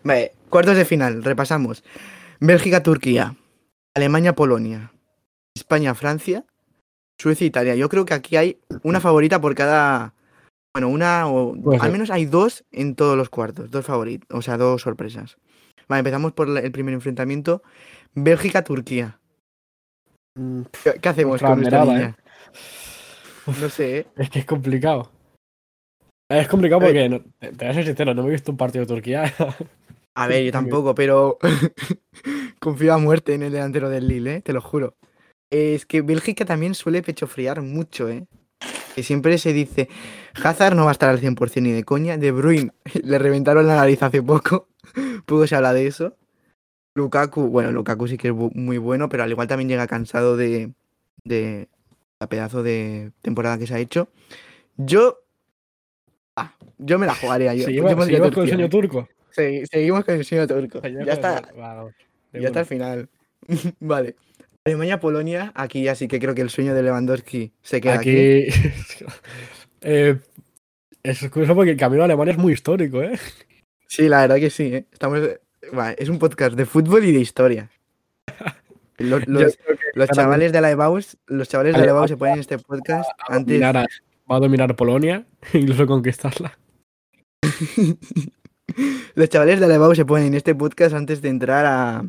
Vale, 0.05 0.33
cuartos 0.49 0.77
de 0.77 0.85
final, 0.85 1.23
repasamos. 1.25 1.83
Bélgica, 2.41 2.83
Turquía. 2.83 3.35
Alemania, 3.99 4.35
Polonia. 4.35 4.93
España, 5.57 5.95
Francia. 5.95 6.45
Suecia, 7.21 7.47
Italia. 7.47 7.75
Yo 7.75 7.89
creo 7.89 8.05
que 8.05 8.15
aquí 8.15 8.37
hay 8.37 8.59
una 8.85 9.01
favorita 9.01 9.41
por 9.41 9.55
cada. 9.55 10.15
Bueno, 10.75 10.89
una 10.89 11.27
o. 11.29 11.55
Al 11.81 11.91
menos 11.93 12.11
hay 12.11 12.25
dos 12.27 12.65
en 12.71 12.95
todos 12.95 13.17
los 13.17 13.29
cuartos. 13.29 13.71
Dos 13.71 13.85
favoritos. 13.85 14.29
O 14.39 14.41
sea, 14.43 14.57
dos 14.57 14.83
sorpresas. 14.83 15.37
Vale, 15.89 16.01
empezamos 16.01 16.33
por 16.33 16.49
el 16.49 16.71
primer 16.71 16.95
enfrentamiento. 16.95 17.63
Bélgica, 18.15 18.63
Turquía. 18.63 19.19
Mm, 20.37 20.63
¿Qué, 20.85 20.93
qué 21.01 21.09
hacemos 21.09 21.41
con 21.41 21.57
nuestra 21.61 21.85
niña? 21.85 22.17
No 23.61 23.69
sé, 23.69 23.99
¿eh? 23.99 24.07
Es 24.17 24.31
que 24.31 24.39
es 24.41 24.45
complicado. 24.45 25.11
Es 26.31 26.47
complicado 26.47 26.83
porque, 26.83 27.09
no- 27.09 27.21
te 27.41 27.51
voy 27.51 27.67
a 27.69 27.75
ser 27.75 27.87
sincero, 27.87 28.15
no 28.15 28.23
me 28.23 28.29
he 28.29 28.33
visto 28.33 28.53
un 28.53 28.59
partido 28.59 28.85
de 28.85 28.95
Turquía. 28.95 29.33
A 30.19 30.27
ver, 30.27 30.45
yo 30.45 30.51
tampoco, 30.51 30.97
pero 30.97 31.39
confío 32.61 32.93
a 32.93 32.99
muerte 32.99 33.35
en 33.35 33.45
el 33.45 33.53
delantero 33.53 33.89
del 33.89 34.09
Lille, 34.09 34.35
¿eh? 34.35 34.41
te 34.41 34.53
lo 34.53 34.61
juro. 34.61 34.97
Es 35.49 35.87
que 35.87 36.03
Bélgica 36.03 36.45
también 36.45 36.75
suele 36.75 37.03
pechofriar 37.03 37.63
mucho, 37.63 38.09
¿eh? 38.09 38.27
Que 38.97 39.05
siempre 39.05 39.39
se 39.39 39.53
dice, 39.53 39.89
Hazard 40.43 40.75
no 40.75 40.83
va 40.83 40.91
a 40.91 40.93
estar 40.93 41.09
al 41.09 41.21
100% 41.21 41.63
ni 41.63 41.71
de 41.71 41.85
coña, 41.85 42.17
De 42.17 42.33
Bruyne 42.33 42.73
le 43.05 43.17
reventaron 43.17 43.69
la 43.69 43.77
nariz 43.77 44.03
hace 44.03 44.21
poco, 44.21 44.67
poco 45.25 45.47
se 45.47 45.55
habla 45.55 45.73
de 45.73 45.87
eso. 45.87 46.17
Lukaku, 46.97 47.43
bueno, 47.43 47.71
Lukaku 47.71 48.09
sí 48.09 48.19
que 48.19 48.29
es 48.29 48.35
muy 48.35 48.79
bueno, 48.79 49.09
pero 49.09 49.23
al 49.23 49.31
igual 49.31 49.47
también 49.47 49.69
llega 49.69 49.87
cansado 49.87 50.37
de, 50.37 50.73
de 51.23 51.69
la 52.19 52.29
pedazo 52.29 52.65
de 52.65 53.13
temporada 53.23 53.57
que 53.57 53.69
se 53.69 53.75
ha 53.77 53.79
hecho. 53.79 54.09
Yo... 54.77 55.21
ah, 56.35 56.57
yo 56.77 56.99
me 56.99 57.07
la 57.07 57.15
jugaría 57.15 57.55
yo. 57.55 57.67
Seguimos, 57.67 57.93
yo 57.93 57.97
pondría 57.97 58.19
seguimos 58.19 58.35
con 58.35 58.43
el 58.43 58.49
sueño 58.49 58.67
¿eh? 58.67 58.69
turco. 58.69 59.09
Segui- 59.39 59.67
seguimos 59.71 60.05
con 60.05 60.15
el 60.17 60.25
sueño 60.25 60.47
turco. 60.47 60.81
Ya 60.83 60.89
el 60.89 61.09
está, 61.09 61.43
ya 62.33 62.47
está 62.49 62.61
al 62.61 62.67
final. 62.67 63.09
vale. 63.81 64.17
Alemania-Polonia, 64.65 65.53
aquí 65.55 65.83
ya 65.85 65.95
sí 65.95 66.09
que 66.09 66.19
creo 66.19 66.35
que 66.35 66.43
el 66.43 66.51
sueño 66.51 66.75
de 66.75 66.83
Lewandowski 66.83 67.53
se 67.63 67.81
queda 67.81 67.95
aquí. 67.95 68.49
Aquí. 68.49 68.49
eh, 69.81 70.19
es 71.03 71.31
curioso 71.31 71.55
porque 71.55 71.71
el 71.71 71.77
camino 71.77 72.03
a 72.03 72.05
Alemania 72.05 72.33
es 72.33 72.39
muy 72.39 72.53
histórico, 72.53 73.01
¿eh? 73.03 73.19
Sí, 73.87 74.09
la 74.09 74.23
verdad 74.23 74.37
que 74.37 74.51
sí. 74.51 74.75
¿eh? 74.75 74.87
Estamos... 74.93 75.21
vale, 75.73 75.97
es 75.99 76.09
un 76.11 76.19
podcast 76.19 76.55
de 76.55 76.67
fútbol 76.67 77.05
y 77.05 77.13
de 77.13 77.21
historia. 77.21 77.71
Los, 78.99 79.29
los- 79.29 79.57
chavales 80.13 80.51
de 80.51 80.61
la 80.61 80.73
EBAUS, 80.73 81.19
los 81.29 81.49
chavales 81.49 81.77
de 81.77 81.83
la 81.83 81.91
EBAUS 81.93 82.11
se 82.11 82.17
ponen 82.17 82.35
en 82.35 82.41
este 82.41 82.59
podcast 82.59 83.09
antes. 83.29 83.63
va 83.63 83.87
a 84.27 84.41
dominar 84.41 84.75
Polonia, 84.75 85.25
incluso 85.53 85.87
conquistarla. 85.87 86.59
Los 89.15 89.29
chavales 89.29 89.61
de 89.61 89.67
la 89.69 89.75
EBAUS 89.75 89.97
se 89.97 90.05
ponen 90.05 90.29
en 90.29 90.35
este 90.35 90.55
podcast 90.55 90.95
antes 90.95 91.21
de 91.23 91.29
entrar 91.29 91.67
a- 91.67 92.05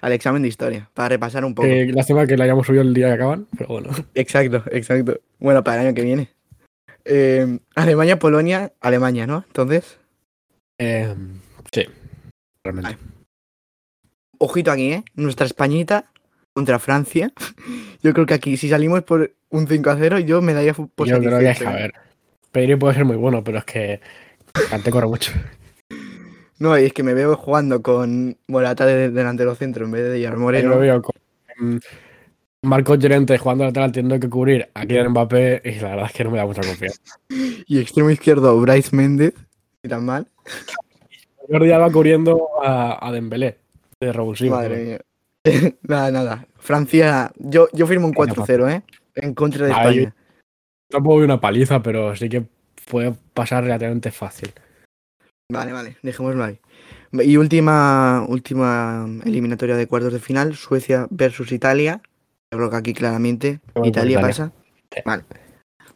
al 0.00 0.12
examen 0.12 0.42
de 0.42 0.48
historia, 0.48 0.90
para 0.94 1.10
repasar 1.10 1.44
un 1.44 1.54
poco. 1.54 1.68
Eh, 1.68 1.86
lástima 1.92 2.26
que 2.26 2.36
la 2.36 2.44
hayamos 2.44 2.66
subido 2.66 2.82
el 2.82 2.94
día 2.94 3.08
que 3.08 3.12
acaban, 3.14 3.46
pero 3.56 3.68
bueno. 3.68 3.90
Exacto, 4.14 4.64
exacto. 4.72 5.20
Bueno, 5.38 5.62
para 5.62 5.80
el 5.82 5.88
año 5.88 5.94
que 5.94 6.02
viene. 6.02 6.28
Eh, 7.04 7.58
Alemania-Polonia, 7.74 8.72
Alemania, 8.80 9.26
¿no? 9.26 9.44
Entonces, 9.46 9.98
Eh, 10.78 11.14
sí, 11.72 11.84
realmente. 12.64 12.96
ojito 14.38 14.70
aquí, 14.72 14.92
¿eh? 14.94 15.04
Nuestra 15.14 15.44
Españita 15.46 16.06
contra 16.54 16.78
Francia. 16.78 17.32
Yo 18.02 18.14
creo 18.14 18.24
que 18.26 18.34
aquí, 18.34 18.56
si 18.56 18.68
salimos 18.70 19.02
por 19.02 19.34
un 19.50 19.66
5 19.68 19.90
a 19.90 19.96
0, 19.96 20.18
yo 20.20 20.40
me 20.40 20.54
daría 20.54 20.72
por 20.72 21.06
Yo 21.06 21.18
creo 21.18 21.38
que, 21.40 21.48
a 21.48 21.52
¿eh? 21.52 21.82
ver, 21.82 21.92
Pedri 22.52 22.76
puede 22.76 22.94
ser 22.94 23.04
muy 23.04 23.16
bueno, 23.16 23.44
pero 23.44 23.58
es 23.58 23.64
que 23.64 24.00
Cante 24.70 24.90
corre 24.90 25.06
mucho. 25.08 25.32
No, 26.60 26.78
y 26.78 26.84
es 26.84 26.92
que 26.92 27.02
me 27.02 27.14
veo 27.14 27.36
jugando 27.36 27.82
con 27.82 28.36
Morata 28.46 28.86
de 28.86 29.10
delantero 29.10 29.54
centro 29.56 29.84
en 29.86 29.90
vez 29.90 30.04
de 30.04 30.14
Villar 30.14 30.34
Yo 30.34 30.38
Moreno. 30.40 30.68
lo 30.70 30.78
veo 30.78 31.02
con 31.02 31.14
mm, 31.58 31.78
Marcos 32.62 32.98
Llorente 32.98 33.36
jugando 33.38 33.64
lateral 33.64 33.90
teniendo 33.92 34.20
que 34.20 34.28
cubrir 34.30 34.68
a 34.74 34.82
Kylian 34.86 35.08
Mbappé 35.10 35.62
y 35.64 35.80
la 35.80 35.88
verdad 35.90 36.06
es 36.06 36.12
que 36.12 36.24
no 36.24 36.30
me 36.30 36.38
da 36.38 36.46
mucha 36.46 36.60
confianza. 36.62 37.00
Y 37.66 37.80
extremo 37.80 38.10
izquierdo, 38.10 38.60
Bryce 38.60 38.94
Méndez. 38.94 39.34
Ni 39.82 39.88
tan 39.90 40.04
mal. 40.04 40.26
Jordi 41.48 41.70
Alba 41.72 41.90
cubriendo 41.90 42.48
a, 42.62 43.04
a 43.06 43.12
Dembélé 43.12 43.58
de 43.98 44.12
revulsivo. 44.12 44.56
Madre 44.56 44.84
mía. 44.84 45.00
nada, 45.82 46.10
nada. 46.10 46.46
Francia, 46.58 47.32
yo, 47.38 47.68
yo 47.72 47.86
firmo 47.86 48.06
un 48.06 48.12
Venga, 48.12 48.34
4-0, 48.34 48.70
¿eh? 48.72 48.82
En 49.14 49.34
contra 49.34 49.66
de 49.66 49.72
Ah, 49.72 49.84
yo- 49.84 49.90
España. 50.02 50.14
Tampoco 50.88 51.18
vi 51.18 51.24
una 51.24 51.40
paliza, 51.40 51.82
pero 51.82 52.14
sí 52.16 52.28
que 52.28 52.42
puede 52.90 53.14
pasar 53.32 53.64
relativamente 53.64 54.10
fácil. 54.10 54.52
Vale, 55.50 55.72
vale, 55.72 55.96
dejémoslo 56.02 56.44
ahí. 56.44 56.58
Y 57.12 57.36
última, 57.36 58.24
última 58.28 59.06
eliminatoria 59.24 59.76
de 59.76 59.86
cuartos 59.86 60.12
de 60.12 60.20
final, 60.20 60.54
Suecia 60.54 61.06
versus 61.10 61.50
Italia. 61.52 62.00
Yo 62.52 62.58
creo 62.58 62.70
que 62.70 62.76
aquí 62.76 62.94
claramente 62.94 63.60
Italia, 63.84 64.20
pasa. 64.20 64.52
Vale. 65.04 65.24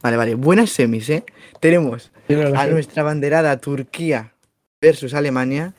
Vale, 0.03 0.17
vale. 0.17 0.35
Buenas 0.35 0.71
semis, 0.71 1.09
¿eh? 1.11 1.25
Tenemos 1.61 2.13
a 2.57 2.67
nuestra 2.67 3.03
banderada 3.03 3.57
Turquía 3.59 4.35
versus 4.81 5.15
Alemania 5.15 5.75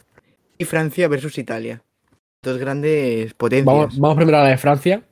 y 0.57 0.65
Francia 0.65 1.07
versus 1.07 1.37
Italia. 1.37 1.83
Dos 2.41 2.57
grandes 2.57 3.33
potencias. 3.33 3.65
Vamos, 3.65 3.99
vamos 3.99 4.17
primero 4.17 4.37
a 4.37 4.43
la 4.43 4.49
de 4.49 4.57
Francia 4.57 5.03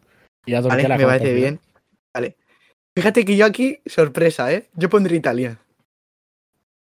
y 0.46 0.54
Vale, 0.54 0.70
Turquía 0.70 0.88
la 0.90 0.98
me 0.98 1.06
parece 1.06 1.34
bien. 1.34 1.60
Vale. 2.14 2.38
Fíjate 2.96 3.26
que 3.26 3.36
yo 3.36 3.46
aquí, 3.46 3.80
sorpresa, 3.86 4.52
¿eh? 4.54 4.70
Yo 4.76 4.90
pondré 4.90 5.16
Italia. 5.16 5.60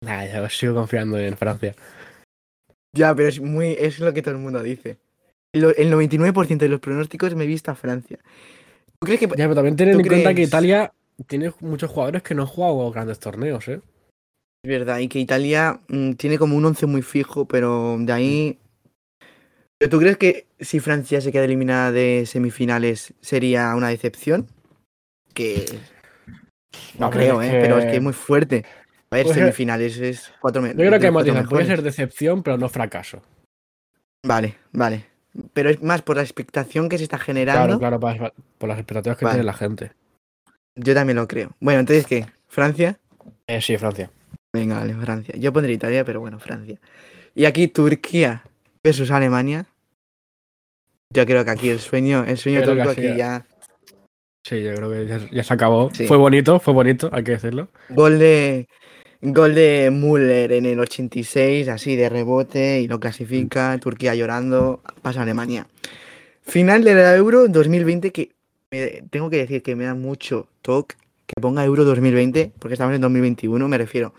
Nah, 0.03 0.27
yo 0.27 0.49
sigo 0.49 0.75
confiando 0.75 1.17
en 1.19 1.37
Francia. 1.37 1.75
Ya, 2.95 3.15
pero 3.15 3.29
es 3.29 3.41
muy 3.41 3.77
es 3.79 4.01
lo 4.01 4.13
que 4.13 4.21
todo 4.21 4.35
el 4.35 4.41
mundo 4.41 4.63
dice. 4.63 4.99
Lo- 5.55 5.75
el 5.75 5.91
99% 5.91 6.65
de 6.65 6.69
los 6.69 6.81
pronósticos 6.81 7.35
me 7.35 7.45
he 7.45 7.47
visto 7.47 7.71
a 7.71 7.75
Francia. 7.75 8.19
¿Tú 8.99 9.07
crees 9.07 9.21
que 9.21 9.27
Ya, 9.29 9.35
pero 9.37 9.55
también 9.55 9.77
ten 9.77 9.93
¿Tú 9.93 9.99
en 10.01 10.07
cuenta 10.07 10.35
que? 10.35 10.43
Italia 10.43 10.93
tiene 11.27 11.53
muchos 11.61 11.91
jugadores 11.91 12.23
que 12.23 12.35
no 12.35 12.43
han 12.43 12.49
jugado 12.49 12.91
grandes 12.91 13.19
torneos, 13.21 13.67
¿eh? 13.69 13.81
es 14.65 14.69
verdad? 14.69 14.99
Y 14.99 15.09
que 15.09 15.19
Italia 15.19 15.81
mm, 15.89 16.13
tiene 16.13 16.39
como 16.39 16.57
un 16.57 16.65
11 16.65 16.87
muy 16.87 17.03
fijo, 17.03 17.47
pero 17.47 17.97
de 17.99 18.13
ahí... 18.13 18.59
¿Pero 19.79 19.91
tú 19.91 19.99
crees 19.99 20.17
que 20.17 20.47
si 20.61 20.79
Francia 20.79 21.21
se 21.21 21.33
queda 21.33 21.45
eliminada 21.45 21.91
de 21.91 22.25
semifinales 22.27 23.15
sería 23.21 23.75
una 23.75 23.89
decepción? 23.89 24.47
Que... 25.35 25.81
No 26.99 27.11
creo, 27.11 27.43
¿eh? 27.43 27.59
Pero 27.61 27.79
es 27.79 27.87
que 27.87 27.97
es 27.97 28.03
muy 28.03 28.13
fuerte. 28.13 28.65
A 29.13 29.17
ver, 29.17 29.25
Puede 29.25 29.35
ser- 29.35 29.45
semifinales 29.45 29.99
es 29.99 30.33
cuatro 30.41 30.63
me- 30.63 30.71
Yo 30.71 30.77
creo 30.77 30.99
que 30.99 31.11
Matizan 31.11 31.47
puede 31.47 31.67
ser 31.67 31.83
decepción, 31.83 32.43
pero 32.43 32.57
no 32.57 32.69
fracaso. 32.71 33.21
Vale, 34.27 34.57
vale. 34.73 35.05
Pero 35.53 35.69
es 35.69 35.83
más 35.83 36.01
por 36.01 36.17
la 36.17 36.23
expectación 36.23 36.89
que 36.89 36.97
se 36.97 37.05
está 37.05 37.19
generando. 37.19 37.79
Claro, 37.79 38.01
claro, 38.01 38.33
por 38.59 38.69
las 38.71 38.79
expectativas 38.79 39.19
que 39.19 39.25
Vale. 39.27 39.35
tiene 39.37 39.45
la 39.45 39.53
gente. 39.53 39.93
Yo 40.77 40.95
también 40.95 41.17
lo 41.17 41.29
creo. 41.29 41.51
Bueno, 41.61 41.81
entonces, 41.81 42.07
¿qué? 42.07 42.27
¿Francia? 42.49 42.99
Eh, 43.47 43.61
sí, 43.61 43.77
Francia. 43.77 44.11
Venga, 44.51 44.79
vale, 44.79 44.95
Francia. 44.95 45.35
Yo 45.37 45.53
pondré 45.53 45.73
Italia, 45.75 46.05
pero 46.07 46.21
bueno, 46.21 46.39
Francia. 46.39 46.81
Y 47.35 47.45
aquí 47.45 47.69
Turquía 47.69 48.45
versus 48.83 49.11
Alemania. 49.11 49.67
Yo 51.11 51.27
creo 51.27 51.45
que 51.45 51.51
aquí 51.51 51.69
el 51.69 51.81
sueño, 51.81 52.25
el 52.25 52.39
sueño 52.39 52.63
turco 52.63 52.89
aquí 52.91 53.15
ya. 53.15 53.45
Sí, 54.47 54.63
yo 54.63 54.75
creo 54.75 54.91
que 54.91 55.07
ya, 55.07 55.19
ya 55.31 55.45
se 55.45 55.55
acabó. 55.55 55.91
Sí. 55.93 56.07
Fue 56.07 56.17
bonito, 56.17 56.59
fue 56.59 56.73
bonito, 56.75 57.11
hay 57.13 57.23
que 57.23 57.33
decirlo. 57.33 57.69
Gol 57.91 58.19
de 58.19 58.67
gol 59.23 59.55
de 59.55 59.91
Müller 59.93 60.53
en 60.53 60.67
el 60.67 60.81
86, 60.81 61.69
así 61.69 61.95
de 61.97 62.09
rebote 62.09 62.81
y 62.81 62.89
lo 62.89 62.99
clasifica. 63.01 63.79
Turquía 63.79 64.15
llorando, 64.15 64.83
pasa 65.01 65.21
a 65.21 65.23
Alemania. 65.23 65.67
Final 66.43 66.83
de 66.85 66.95
la 66.95 67.15
Euro 67.17 67.47
2020 67.49 68.11
que 68.11 68.31
me- 68.71 69.03
tengo 69.11 69.31
que 69.31 69.37
decir 69.39 69.63
que 69.63 69.77
me 69.77 69.85
da 69.85 69.95
mucho 69.95 70.49
toque 70.61 70.97
que 71.27 71.41
ponga 71.41 71.65
Euro 71.65 71.85
2020 71.85 72.53
porque 72.59 72.75
estamos 72.75 72.95
en 72.95 73.01
2021, 73.01 73.69
me 73.69 73.79
refiero. 73.79 74.13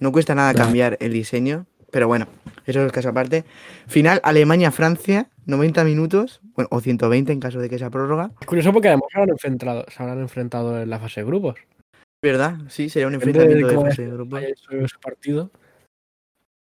No 0.00 0.12
cuesta 0.12 0.34
nada 0.34 0.54
cambiar 0.54 0.96
el 1.00 1.12
diseño, 1.12 1.66
pero 1.90 2.08
bueno, 2.08 2.26
eso 2.66 2.80
es 2.80 2.86
el 2.86 2.92
caso 2.92 3.10
aparte. 3.10 3.44
Final 3.86 4.20
Alemania-Francia, 4.24 5.28
90 5.46 5.84
minutos, 5.84 6.40
bueno, 6.54 6.68
o 6.70 6.80
120 6.80 7.32
en 7.32 7.40
caso 7.40 7.58
de 7.60 7.68
que 7.68 7.78
sea 7.78 7.90
prórroga. 7.90 8.30
Es 8.40 8.46
curioso 8.46 8.72
porque 8.72 8.88
además 8.88 9.08
se 9.12 9.18
habrán 9.18 9.30
enfrentado, 9.34 9.84
se 9.94 10.02
habrán 10.02 10.20
enfrentado 10.20 10.80
en 10.82 10.88
la 10.90 10.98
fase 10.98 11.20
de 11.20 11.26
grupos. 11.26 11.56
¿Verdad? 12.22 12.58
Sí, 12.68 12.88
sería 12.88 13.06
un 13.06 13.12
de 13.12 13.16
enfrentamiento 13.16 13.68
de 13.68 13.74
fase 13.76 14.06
de 14.08 14.48
hecho 14.48 14.70
ese 14.72 14.98
partido. 15.00 15.50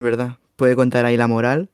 ¿verdad? 0.01 0.39
Puede 0.57 0.77
contar 0.77 1.05
ahí 1.05 1.17
la 1.17 1.27
moral. 1.29 1.71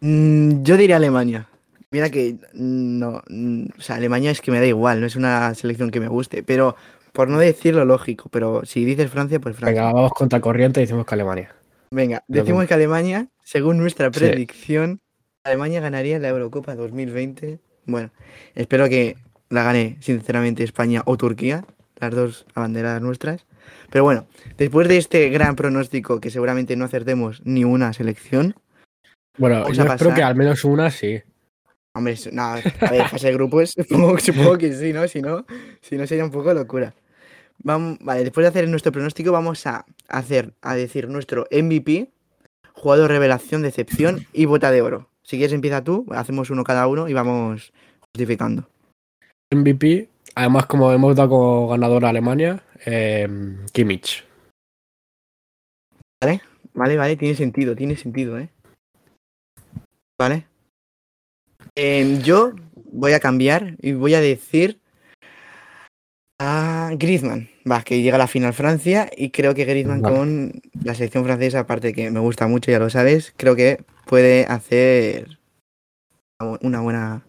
Mm, 0.00 0.62
yo 0.62 0.76
diría 0.76 0.96
Alemania. 0.96 1.48
Mira 1.90 2.08
que 2.10 2.36
no, 2.52 3.22
mm, 3.28 3.64
o 3.78 3.80
sea, 3.80 3.96
Alemania 3.96 4.30
es 4.30 4.40
que 4.40 4.50
me 4.50 4.60
da 4.60 4.66
igual, 4.66 5.00
no 5.00 5.06
es 5.06 5.16
una 5.16 5.54
selección 5.54 5.90
que 5.90 6.00
me 6.00 6.08
guste, 6.08 6.42
pero 6.42 6.76
por 7.12 7.28
no 7.28 7.38
decir 7.38 7.74
lo 7.74 7.84
lógico, 7.84 8.28
pero 8.30 8.64
si 8.64 8.84
dices 8.84 9.10
Francia, 9.10 9.40
pues 9.40 9.56
Francia. 9.56 9.82
Venga, 9.82 9.92
vamos 9.92 10.12
contra 10.12 10.40
corriente 10.40 10.80
y 10.80 10.84
decimos 10.84 11.04
que 11.04 11.14
Alemania. 11.14 11.54
Venga, 11.90 12.24
decimos 12.28 12.66
que 12.66 12.74
Alemania, 12.74 13.28
según 13.42 13.78
nuestra 13.78 14.12
Sí. 14.12 14.20
predicción, 14.20 15.00
Alemania 15.44 15.80
ganaría 15.80 16.18
la 16.18 16.28
Eurocopa 16.28 16.74
2020. 16.76 17.58
Bueno, 17.86 18.10
espero 18.54 18.88
que 18.88 19.16
la 19.48 19.64
gane 19.64 19.96
sinceramente 20.00 20.62
España 20.62 21.02
o 21.06 21.16
Turquía, 21.16 21.64
las 22.00 22.14
dos 22.14 22.46
abanderadas 22.54 23.02
nuestras. 23.02 23.46
Pero 23.90 24.04
bueno, 24.04 24.26
después 24.56 24.88
de 24.88 24.96
este 24.96 25.28
gran 25.30 25.56
pronóstico 25.56 26.20
que 26.20 26.30
seguramente 26.30 26.76
no 26.76 26.84
acertemos 26.84 27.42
ni 27.44 27.64
una 27.64 27.92
selección, 27.92 28.54
Bueno, 29.38 29.70
yo 29.72 29.84
espero 29.84 30.14
que 30.14 30.22
al 30.22 30.34
menos 30.34 30.64
una 30.64 30.90
sí. 30.90 31.20
hombre, 31.94 32.16
no, 32.32 32.42
a 32.42 32.54
ver, 32.90 33.08
fase 33.08 33.28
de 33.28 33.34
grupos, 33.34 33.70
supongo, 33.76 34.18
supongo 34.18 34.58
que 34.58 34.72
sí, 34.72 34.92
¿no? 34.92 35.06
Si 35.08 35.20
no, 35.20 35.44
si 35.80 35.96
no 35.96 36.06
sería 36.06 36.24
un 36.24 36.30
poco 36.30 36.52
locura. 36.54 36.94
Vamos, 37.62 37.98
vale, 38.00 38.24
después 38.24 38.44
de 38.44 38.48
hacer 38.48 38.68
nuestro 38.68 38.92
pronóstico, 38.92 39.32
vamos 39.32 39.66
a 39.66 39.84
hacer, 40.08 40.54
a 40.62 40.74
decir 40.74 41.08
nuestro 41.08 41.46
MVP, 41.50 42.10
jugador 42.72 43.10
revelación, 43.10 43.62
decepción 43.62 44.26
y 44.32 44.46
bota 44.46 44.70
de 44.70 44.82
oro. 44.82 45.10
Si 45.22 45.36
quieres 45.36 45.52
empieza 45.52 45.84
tú, 45.84 46.06
hacemos 46.10 46.50
uno 46.50 46.64
cada 46.64 46.86
uno 46.86 47.08
y 47.08 47.12
vamos 47.12 47.72
justificando. 48.00 48.68
MVP, 49.52 50.09
además 50.34 50.66
como 50.66 50.92
hemos 50.92 51.16
dado 51.16 51.30
como 51.30 51.68
ganador 51.68 52.04
a 52.04 52.10
Alemania, 52.10 52.62
eh, 52.86 53.28
Kimmich. 53.72 54.24
Vale, 56.74 56.96
vale, 56.96 57.16
tiene 57.16 57.34
sentido, 57.34 57.74
tiene 57.74 57.96
sentido, 57.96 58.38
¿eh? 58.38 58.48
Vale. 60.18 60.46
Em, 61.74 62.20
yo 62.22 62.52
voy 62.74 63.12
a 63.12 63.20
cambiar 63.20 63.76
y 63.80 63.92
voy 63.92 64.14
a 64.14 64.20
decir 64.20 64.80
a 66.38 66.90
Griezmann. 66.94 67.48
Va, 67.70 67.82
que 67.82 68.02
llega 68.02 68.16
a 68.16 68.18
la 68.18 68.26
final 68.26 68.54
Francia 68.54 69.10
y 69.16 69.30
creo 69.30 69.54
que 69.54 69.64
Griezmann 69.64 70.02
Vale. 70.02 70.16
con 70.16 70.62
la 70.84 70.94
selección 70.94 71.24
francesa, 71.24 71.60
aparte 71.60 71.92
que 71.92 72.10
me 72.10 72.20
gusta 72.20 72.46
mucho, 72.46 72.70
ya 72.70 72.78
lo 72.78 72.90
sabes, 72.90 73.34
creo 73.36 73.56
que 73.56 73.84
puede 74.06 74.46
hacer 74.46 75.38
una 76.62 76.80
buena, 76.80 77.26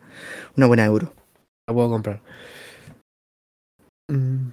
una 0.55 0.67
buena 0.67 0.85
euro. 0.85 1.13
La 1.67 1.73
puedo 1.73 1.89
comprar. 1.89 2.21
Mm, 4.11 4.51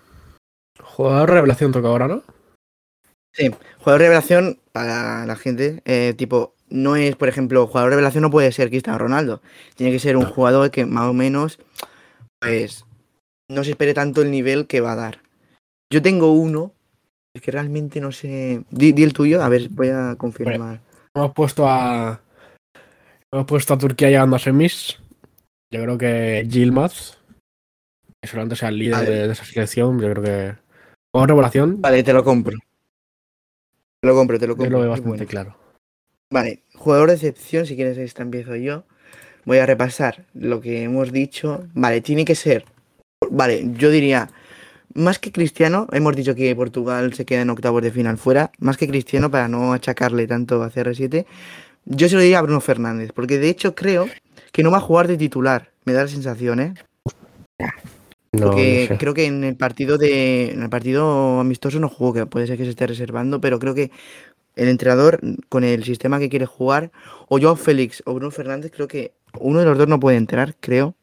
Jugador 0.81 1.31
revelación 1.31 1.73
toca 1.73 1.88
ahora, 1.88 2.09
¿no? 2.09 2.23
Jugador 3.79 4.01
revelación 4.01 4.59
para 4.73 5.27
la 5.27 5.37
gente, 5.37 5.83
eh, 5.85 6.14
tipo, 6.16 6.55
no 6.71 6.97
es, 6.97 7.14
por 7.16 7.29
ejemplo, 7.29 7.66
jugador 7.66 7.90
revelación 7.90 8.23
no 8.23 8.31
puede 8.31 8.53
ser 8.53 8.68
Cristiano 8.68 8.99
Ronaldo. 8.99 9.42
Tiene 9.77 9.92
que 9.92 10.01
ser 10.01 10.16
un 10.16 10.25
jugador 10.25 10.71
que 10.71 10.87
más 10.87 11.09
o 11.09 11.12
menos, 11.12 11.59
pues, 12.40 12.85
no 13.49 13.64
se 13.64 13.71
espere 13.71 13.94
tanto 13.94 14.23
el 14.23 14.31
nivel 14.31 14.66
que 14.66 14.81
va 14.81 14.92
a 14.92 14.97
dar. 14.97 15.23
Yo 15.92 16.03
tengo 16.03 16.33
uno, 16.33 16.73
es 17.35 17.42
que 17.42 17.51
realmente 17.51 18.01
no 18.01 18.12
sé. 18.12 18.64
Di, 18.71 18.92
di 18.92 19.03
el 19.05 19.12
tuyo, 19.12 19.42
a 19.42 19.49
ver, 19.49 19.68
voy 19.71 19.88
a 19.88 20.16
confirmar. 20.16 20.81
Hemos 21.14 21.33
puesto 21.33 21.68
a. 21.68 22.21
Hemos 23.33 23.47
puesto 23.47 23.75
a 23.75 23.79
Turquía 23.79 24.09
llegando 24.09 24.37
a 24.37 24.38
semis. 24.38 24.99
Yo 25.73 25.83
creo 25.83 25.99
que 25.99 26.47
Gilmaz, 26.51 27.18
solamente 28.27 28.57
sea 28.57 28.69
el 28.69 28.79
líder 28.79 28.95
Vale. 28.95 29.11
de, 29.11 29.27
de 29.29 29.33
esa 29.33 29.45
selección, 29.45 30.01
yo 30.01 30.11
creo 30.11 30.23
que. 30.23 30.55
Jugador 31.13 31.29
revelación, 31.31 31.81
Vale, 31.81 32.03
te 32.03 32.13
lo 32.13 32.25
compro. 32.25 32.59
Te 34.01 34.09
lo 34.09 34.15
compro, 34.15 34.39
te 34.39 34.47
lo 34.47 34.55
yo 34.55 34.57
compro. 34.59 34.77
lo 34.79 34.81
veo 34.81 34.91
bastante 34.91 35.09
bueno. 35.11 35.27
claro. 35.27 35.57
Vale, 36.31 36.63
jugador 36.75 37.09
de 37.09 37.15
excepción, 37.15 37.65
si 37.67 37.75
quieres 37.77 37.97
esta 37.99 38.23
empiezo 38.23 38.55
yo. 38.57 38.85
Voy 39.45 39.59
a 39.59 39.67
repasar 39.67 40.27
lo 40.35 40.61
que 40.61 40.83
hemos 40.83 41.11
dicho. 41.11 41.67
Vale, 41.75 42.01
tiene 42.03 42.25
que 42.25 42.35
ser. 42.35 42.65
Vale, 43.31 43.65
yo 43.75 43.91
diría. 43.91 44.29
Más 44.95 45.19
que 45.19 45.31
Cristiano, 45.33 45.87
hemos 45.93 46.17
dicho 46.17 46.35
que 46.35 46.55
Portugal 46.57 47.13
se 47.15 47.25
queda 47.25 47.43
en 47.43 47.51
octavos 47.51 47.83
de 47.83 47.91
final 47.93 48.19
fuera. 48.19 48.51
Más 48.59 48.77
que 48.77 48.89
Cristiano, 48.89 49.31
para 49.31 49.47
no 49.49 49.73
achacarle 49.73 50.27
tanto 50.27 50.63
a 50.63 50.71
CR7, 50.71 51.25
yo 51.85 52.09
se 52.09 52.15
lo 52.17 52.21
diría 52.21 52.41
a 52.41 52.43
Bruno 52.43 52.61
Fernández. 52.61 53.13
Porque 53.15 53.39
de 53.39 53.49
hecho 53.49 53.75
creo 53.75 54.07
que 54.53 54.63
no 54.63 54.71
va 54.71 54.79
a 54.79 54.83
jugar 54.83 55.07
de 55.07 55.17
titular. 55.17 55.71
Me 55.85 55.93
da 55.93 56.03
la 56.03 56.09
sensación, 56.09 56.61
¿eh? 56.61 56.75
No, 58.33 58.47
Porque 58.47 58.83
no 58.83 58.95
sé. 58.95 58.99
creo 58.99 59.14
que 59.14 59.27
en 59.27 59.45
el 59.45 59.57
partido 59.57 59.97
de. 59.99 60.51
En 60.51 60.62
el 60.62 60.69
partido 60.69 61.41
amistoso 61.41 61.81
no 61.81 61.88
jugó, 61.88 62.12
que 62.12 62.27
puede 62.27 62.47
ser 62.47 62.59
que 62.59 62.64
se 62.64 62.71
esté 62.71 62.87
reservando, 62.87 63.41
pero 63.41 63.59
creo 63.59 63.75
que 63.75 63.91
el 64.57 64.69
entrenador, 64.69 65.21
con 65.49 65.64
el 65.64 65.85
sistema 65.85 66.19
que 66.19 66.29
quiere 66.29 66.45
jugar, 66.47 66.91
o 67.29 67.41
Joao 67.41 67.57
Félix 67.57 68.03
o 68.07 68.14
Bruno 68.14 68.31
Fernández, 68.31 68.73
creo 68.75 68.88
que 68.88 69.12
uno 69.41 69.61
de 69.61 69.67
los 69.67 69.79
dos 69.79 69.88
no 69.88 70.01
puede 70.01 70.17
entrar, 70.17 70.57
creo. 70.61 70.95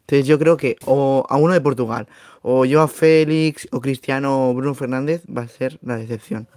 Entonces 0.00 0.26
yo 0.26 0.38
creo 0.38 0.56
que 0.56 0.76
o 0.84 1.24
a 1.28 1.36
uno 1.36 1.52
de 1.52 1.60
Portugal, 1.60 2.08
o 2.42 2.66
Joao 2.66 2.88
Félix, 2.88 3.68
o 3.70 3.80
Cristiano 3.80 4.50
o 4.50 4.54
Bruno 4.54 4.74
Fernández 4.74 5.22
va 5.26 5.42
a 5.42 5.48
ser 5.48 5.78
la 5.82 5.96
decepción. 5.96 6.48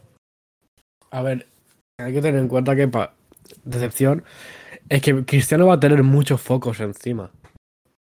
A 1.12 1.22
ver, 1.22 1.48
hay 2.00 2.14
que 2.14 2.22
tener 2.22 2.40
en 2.42 2.48
cuenta 2.48 2.76
que 2.76 2.88
para 2.88 3.14
decepción 3.64 4.24
es 4.90 5.02
que 5.02 5.24
Cristiano 5.26 5.68
va 5.68 5.76
a 5.76 5.80
tener 5.80 6.04
muchos 6.04 6.42
focos 6.42 6.80
encima. 6.80 7.32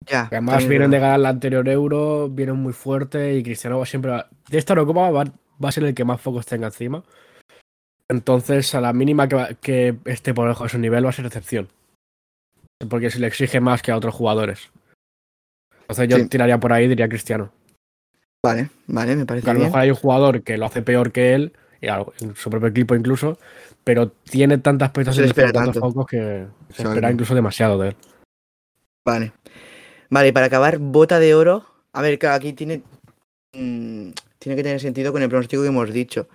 Ya. 0.07 0.29
Que 0.29 0.37
además 0.37 0.67
vienen 0.69 0.91
de 0.91 0.99
ganar 1.01 1.21
la 1.21 1.31
anterior 1.31 1.69
Euro, 1.69 2.29
vienen 2.29 2.57
muy 2.57 2.73
fuerte 2.73 3.35
y 3.37 3.43
Cristiano 3.43 3.79
va 3.79 3.87
siempre 3.87 4.11
va- 4.13 4.29
de 4.49 4.59
esta 4.59 4.73
Eurocopa 4.75 5.11
va, 5.11 5.25
va 5.25 5.69
a 5.69 5.73
ser 5.73 5.85
el 5.85 5.95
que 5.95 6.05
más 6.05 6.21
focos 6.21 6.47
tenga 6.47 6.69
encima. 6.69 7.03
Entonces, 8.09 8.73
a 8.75 8.81
la 8.81 8.93
mínima 8.93 9.27
que, 9.29 9.35
va- 9.37 9.49
que 9.55 9.97
esté 10.05 10.33
por 10.33 10.45
debajo 10.45 10.65
de 10.65 10.71
su 10.71 10.79
nivel 10.79 11.05
va 11.05 11.11
a 11.11 11.13
ser 11.13 11.27
excepción. 11.27 11.69
Porque 12.89 13.11
se 13.11 13.19
le 13.19 13.27
exige 13.27 13.61
más 13.61 13.83
que 13.83 13.91
a 13.91 13.97
otros 13.97 14.15
jugadores. 14.15 14.71
Entonces 15.83 16.09
yo 16.09 16.17
Sí. 16.19 16.29
tiraría 16.29 16.59
por 16.59 16.73
ahí, 16.73 16.89
diría 16.89 17.09
Cristiano. 17.09 17.53
Vale, 18.45 18.71
vale, 18.87 19.17
me 19.17 19.27
parece 19.27 19.45
Que 19.45 19.51
a 19.51 19.55
lo 19.55 19.59
bien. 19.61 19.69
mejor 19.71 19.81
hay 19.81 19.91
un 19.91 19.97
jugador 19.97 20.43
que 20.43 20.57
lo 20.59 20.67
hace 20.67 20.83
peor 20.83 21.11
que 21.11 21.35
él, 21.35 21.53
y 21.81 21.89
algo- 21.89 22.13
en 22.21 22.37
su 22.37 22.49
propio 22.51 22.69
equipo 22.69 22.95
incluso, 22.95 23.39
pero 23.83 24.09
tiene 24.11 24.59
tantas 24.59 24.91
prestaciones 24.91 25.31
espera 25.31 25.49
por 25.49 25.55
tantos 25.55 25.75
tanto. 25.75 25.89
focos 25.89 26.07
que 26.07 26.47
se 26.71 26.83
espera 26.83 27.11
incluso 27.11 27.35
demasiado 27.35 27.79
de 27.79 27.89
él. 27.89 27.97
Vale. 29.05 29.33
Vale, 30.11 30.33
para 30.33 30.47
acabar, 30.47 30.79
bota 30.79 31.19
de 31.19 31.35
oro. 31.35 31.65
A 31.93 32.03
ver, 32.03 32.25
aquí 32.27 32.53
tiene. 32.53 32.83
mm, 33.53 34.11
tiene 34.39 34.57
que 34.57 34.63
tener 34.63 34.81
sentido 34.81 35.13
con 35.13 35.23
el 35.23 35.29
pronóstico 35.29 35.63
que 35.63 35.69
hemos 35.69 35.93
dicho. 35.93 36.29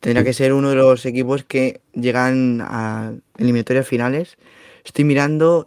Tendrá 0.00 0.22
que 0.22 0.32
ser 0.32 0.52
uno 0.52 0.70
de 0.70 0.76
los 0.76 1.04
equipos 1.06 1.42
que 1.42 1.80
llegan 1.94 2.60
a 2.60 3.12
eliminatorias 3.38 3.88
finales. 3.88 4.36
Estoy 4.84 5.04
mirando. 5.04 5.64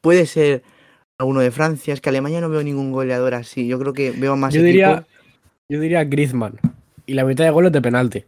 Puede 0.00 0.26
ser 0.26 0.62
alguno 1.18 1.40
de 1.40 1.50
Francia. 1.50 1.94
Es 1.94 2.00
que 2.00 2.08
Alemania 2.10 2.40
no 2.40 2.50
veo 2.50 2.62
ningún 2.62 2.92
goleador 2.92 3.34
así. 3.34 3.66
Yo 3.66 3.78
creo 3.78 3.92
que 3.92 4.10
veo 4.10 4.36
más 4.36 4.52
Yo 4.52 4.62
diría, 4.62 5.06
yo 5.68 5.80
diría 5.80 6.04
Griezmann. 6.04 6.58
Y 7.06 7.14
la 7.14 7.24
mitad 7.24 7.44
de 7.44 7.50
goles 7.50 7.72
de 7.72 7.80
penalti. 7.80 8.24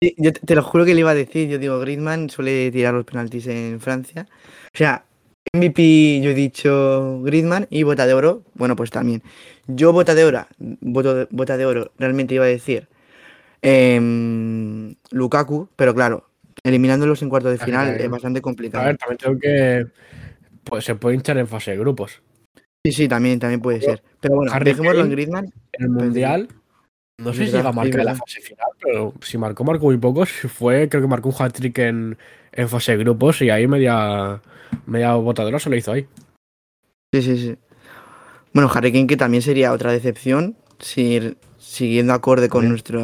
Sí, 0.00 0.14
Yo 0.16 0.32
te, 0.32 0.40
te 0.40 0.54
lo 0.54 0.62
juro 0.62 0.84
que 0.86 0.94
le 0.94 1.00
iba 1.00 1.10
a 1.10 1.14
decir. 1.14 1.48
Yo 1.48 1.58
digo, 1.58 1.78
Griezmann 1.80 2.30
suele 2.30 2.70
tirar 2.70 2.94
los 2.94 3.04
penaltis 3.04 3.46
en 3.48 3.80
Francia. 3.80 4.26
O 4.72 4.78
sea, 4.78 5.04
MVP 5.52 6.20
yo 6.22 6.30
he 6.30 6.34
dicho 6.34 7.20
Griezmann 7.22 7.66
y 7.70 7.82
bota 7.82 8.06
de 8.06 8.14
oro, 8.14 8.42
bueno, 8.54 8.76
pues 8.76 8.90
también. 8.90 9.22
Yo 9.66 9.92
bota 9.92 10.14
de 10.14 10.24
oro, 10.24 10.46
voto 10.58 11.14
de- 11.14 11.28
bota 11.30 11.56
de 11.56 11.66
oro, 11.66 11.92
realmente 11.98 12.34
iba 12.34 12.44
a 12.44 12.48
decir 12.48 12.88
em, 13.62 14.94
Lukaku, 15.10 15.68
pero 15.76 15.94
claro, 15.94 16.28
eliminándolos 16.62 17.22
en 17.22 17.28
cuarto 17.28 17.50
de 17.50 17.58
final 17.58 17.88
claro. 17.88 18.04
es 18.04 18.10
bastante 18.10 18.38
A 18.38 18.42
complicado. 18.42 18.84
ver, 18.84 18.96
también 18.98 19.18
tengo 19.18 19.38
que. 19.38 19.86
Pues 20.64 20.84
se 20.84 20.94
puede 20.94 21.16
hinchar 21.16 21.38
en 21.38 21.48
fase 21.48 21.72
de 21.72 21.78
grupos. 21.78 22.22
Sí, 22.84 22.92
sí, 22.92 23.08
también, 23.08 23.38
también 23.38 23.60
puede 23.60 23.80
ser. 23.80 24.02
Pero 24.20 24.36
bueno, 24.36 24.52
Harry 24.52 24.66
dejémoslo 24.70 25.02
en 25.02 25.10
Griezmann. 25.10 25.52
En 25.72 25.84
el 25.84 25.90
Mundial, 25.90 26.48
no 27.18 27.32
sé 27.34 27.46
si 27.46 27.52
llega 27.52 27.68
a 27.68 27.72
marcar 27.72 28.00
es 28.00 28.06
la 28.06 28.14
fase 28.14 28.40
final, 28.40 28.68
pero 28.80 29.12
si 29.20 29.38
marcó, 29.38 29.64
marcó 29.64 29.86
muy 29.86 29.98
pocos. 29.98 30.30
Fue, 30.30 30.88
creo 30.88 31.02
que 31.02 31.08
marcó 31.08 31.28
un 31.28 31.34
hat-trick 31.36 31.78
en, 31.78 32.16
en 32.52 32.68
fase 32.68 32.92
de 32.92 32.98
grupos 32.98 33.42
y 33.42 33.50
ahí 33.50 33.66
media, 33.66 34.40
media 34.86 35.14
botadora 35.14 35.58
se 35.58 35.68
lo 35.68 35.76
hizo 35.76 35.92
ahí. 35.92 36.06
Sí, 37.12 37.22
sí, 37.22 37.36
sí. 37.38 37.56
Bueno, 38.52 38.70
Harry 38.72 38.92
Kane 38.92 39.06
que 39.06 39.16
también 39.16 39.42
sería 39.42 39.72
otra 39.72 39.92
decepción, 39.92 40.56
si, 40.78 41.36
siguiendo 41.58 42.12
acorde 42.12 42.48
con 42.48 42.60
También. 42.60 42.70
nuestro, 42.70 43.02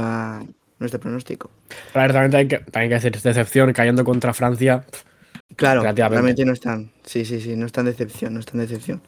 nuestro 0.79 1.00
pronóstico. 1.00 1.50
Pero 1.92 2.00
a 2.00 2.07
ver, 2.07 2.12
también 2.12 2.37
hay 2.37 2.48
que, 2.48 2.59
también 2.59 2.83
hay 2.83 2.88
que 2.90 2.94
hacer 2.94 3.20
decepción 3.20 3.72
cayendo 3.72 4.05
contra 4.05 4.33
Francia. 4.33 4.85
Claro, 5.57 5.83
realmente 5.83 6.44
no 6.44 6.53
están. 6.53 6.92
Sí, 7.05 7.24
sí, 7.24 7.40
sí, 7.40 7.57
no 7.57 7.66
están 7.66 7.87
decepción, 7.87 8.35
no 8.35 8.40
están 8.40 8.61
decepción. 8.61 9.03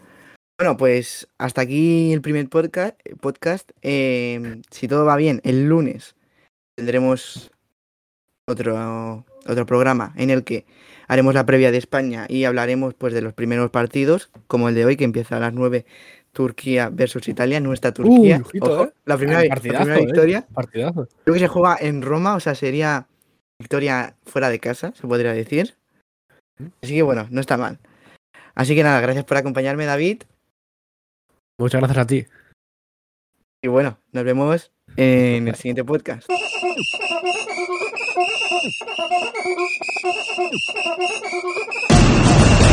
Bueno, 0.59 0.79
pues 0.79 1.29
hasta 1.37 1.61
aquí 1.61 2.13
el 2.15 2.23
primer 2.23 2.49
podcast. 2.49 2.99
podcast. 3.21 3.71
Eh, 3.83 4.63
si 4.71 4.89
todo 4.89 5.05
va 5.05 5.17
bien, 5.17 5.43
el 5.45 5.67
lunes 5.69 6.17
tendremos 6.77 7.51
otro, 8.49 9.27
otro 9.47 9.67
programa 9.67 10.15
en 10.17 10.31
el 10.31 10.45
que 10.45 10.65
haremos 11.09 11.35
la 11.35 11.45
previa 11.45 11.71
de 11.71 11.79
España 11.79 12.25
y 12.29 12.45
hablaremos 12.45 12.95
pues 12.95 13.13
de 13.13 13.21
los 13.21 13.35
primeros 13.35 13.71
partidos, 13.71 14.31
como 14.47 14.71
el 14.71 14.75
de 14.75 14.87
hoy, 14.87 14.97
que 14.97 15.05
empieza 15.05 15.37
a 15.37 15.41
las 15.41 15.53
9, 15.53 15.85
Turquía 16.33 16.89
versus 16.91 17.29
Italia, 17.29 17.61
nuestra 17.61 17.93
Turquía. 17.93 18.37
Uy, 18.37 18.43
ojito, 18.43 18.73
Ojo, 18.73 18.85
eh. 18.85 18.93
la 19.05 19.17
primera, 19.19 19.43
la 19.43 19.49
partidazo, 19.49 19.85
primera 19.85 20.01
eh. 20.01 20.07
victoria. 20.07 20.47
Partidazo. 20.55 21.09
Creo 21.25 21.35
que 21.35 21.41
se 21.41 21.49
juega 21.49 21.77
en 21.81 22.01
Roma, 22.01 22.35
o 22.35 22.41
sea, 22.41 22.55
sería 22.55 23.07
victoria 23.59 24.17
fuera 24.25 24.49
de 24.49 24.59
casa, 24.59 24.93
se 24.95 25.07
podría 25.07 25.35
decir. 25.35 25.75
Así 26.83 26.95
que 26.95 27.03
bueno, 27.03 27.27
no 27.31 27.43
está 27.43 27.59
mal. 27.59 27.79
Así 28.55 28.75
que 28.75 28.83
nada, 28.83 29.03
gracias 29.03 29.27
por 29.27 29.37
acompañarme, 29.37 29.85
David. 29.85 30.23
Muchas 31.59 31.81
gracias 31.81 31.99
a 31.99 32.07
ti. 32.07 32.27
Y 33.63 33.69
bueno, 33.69 33.99
nos 34.13 34.25
vemos 34.25 34.73
en 34.97 35.49
el 35.49 35.55
siguiente 35.55 35.85
podcast. 35.85 36.29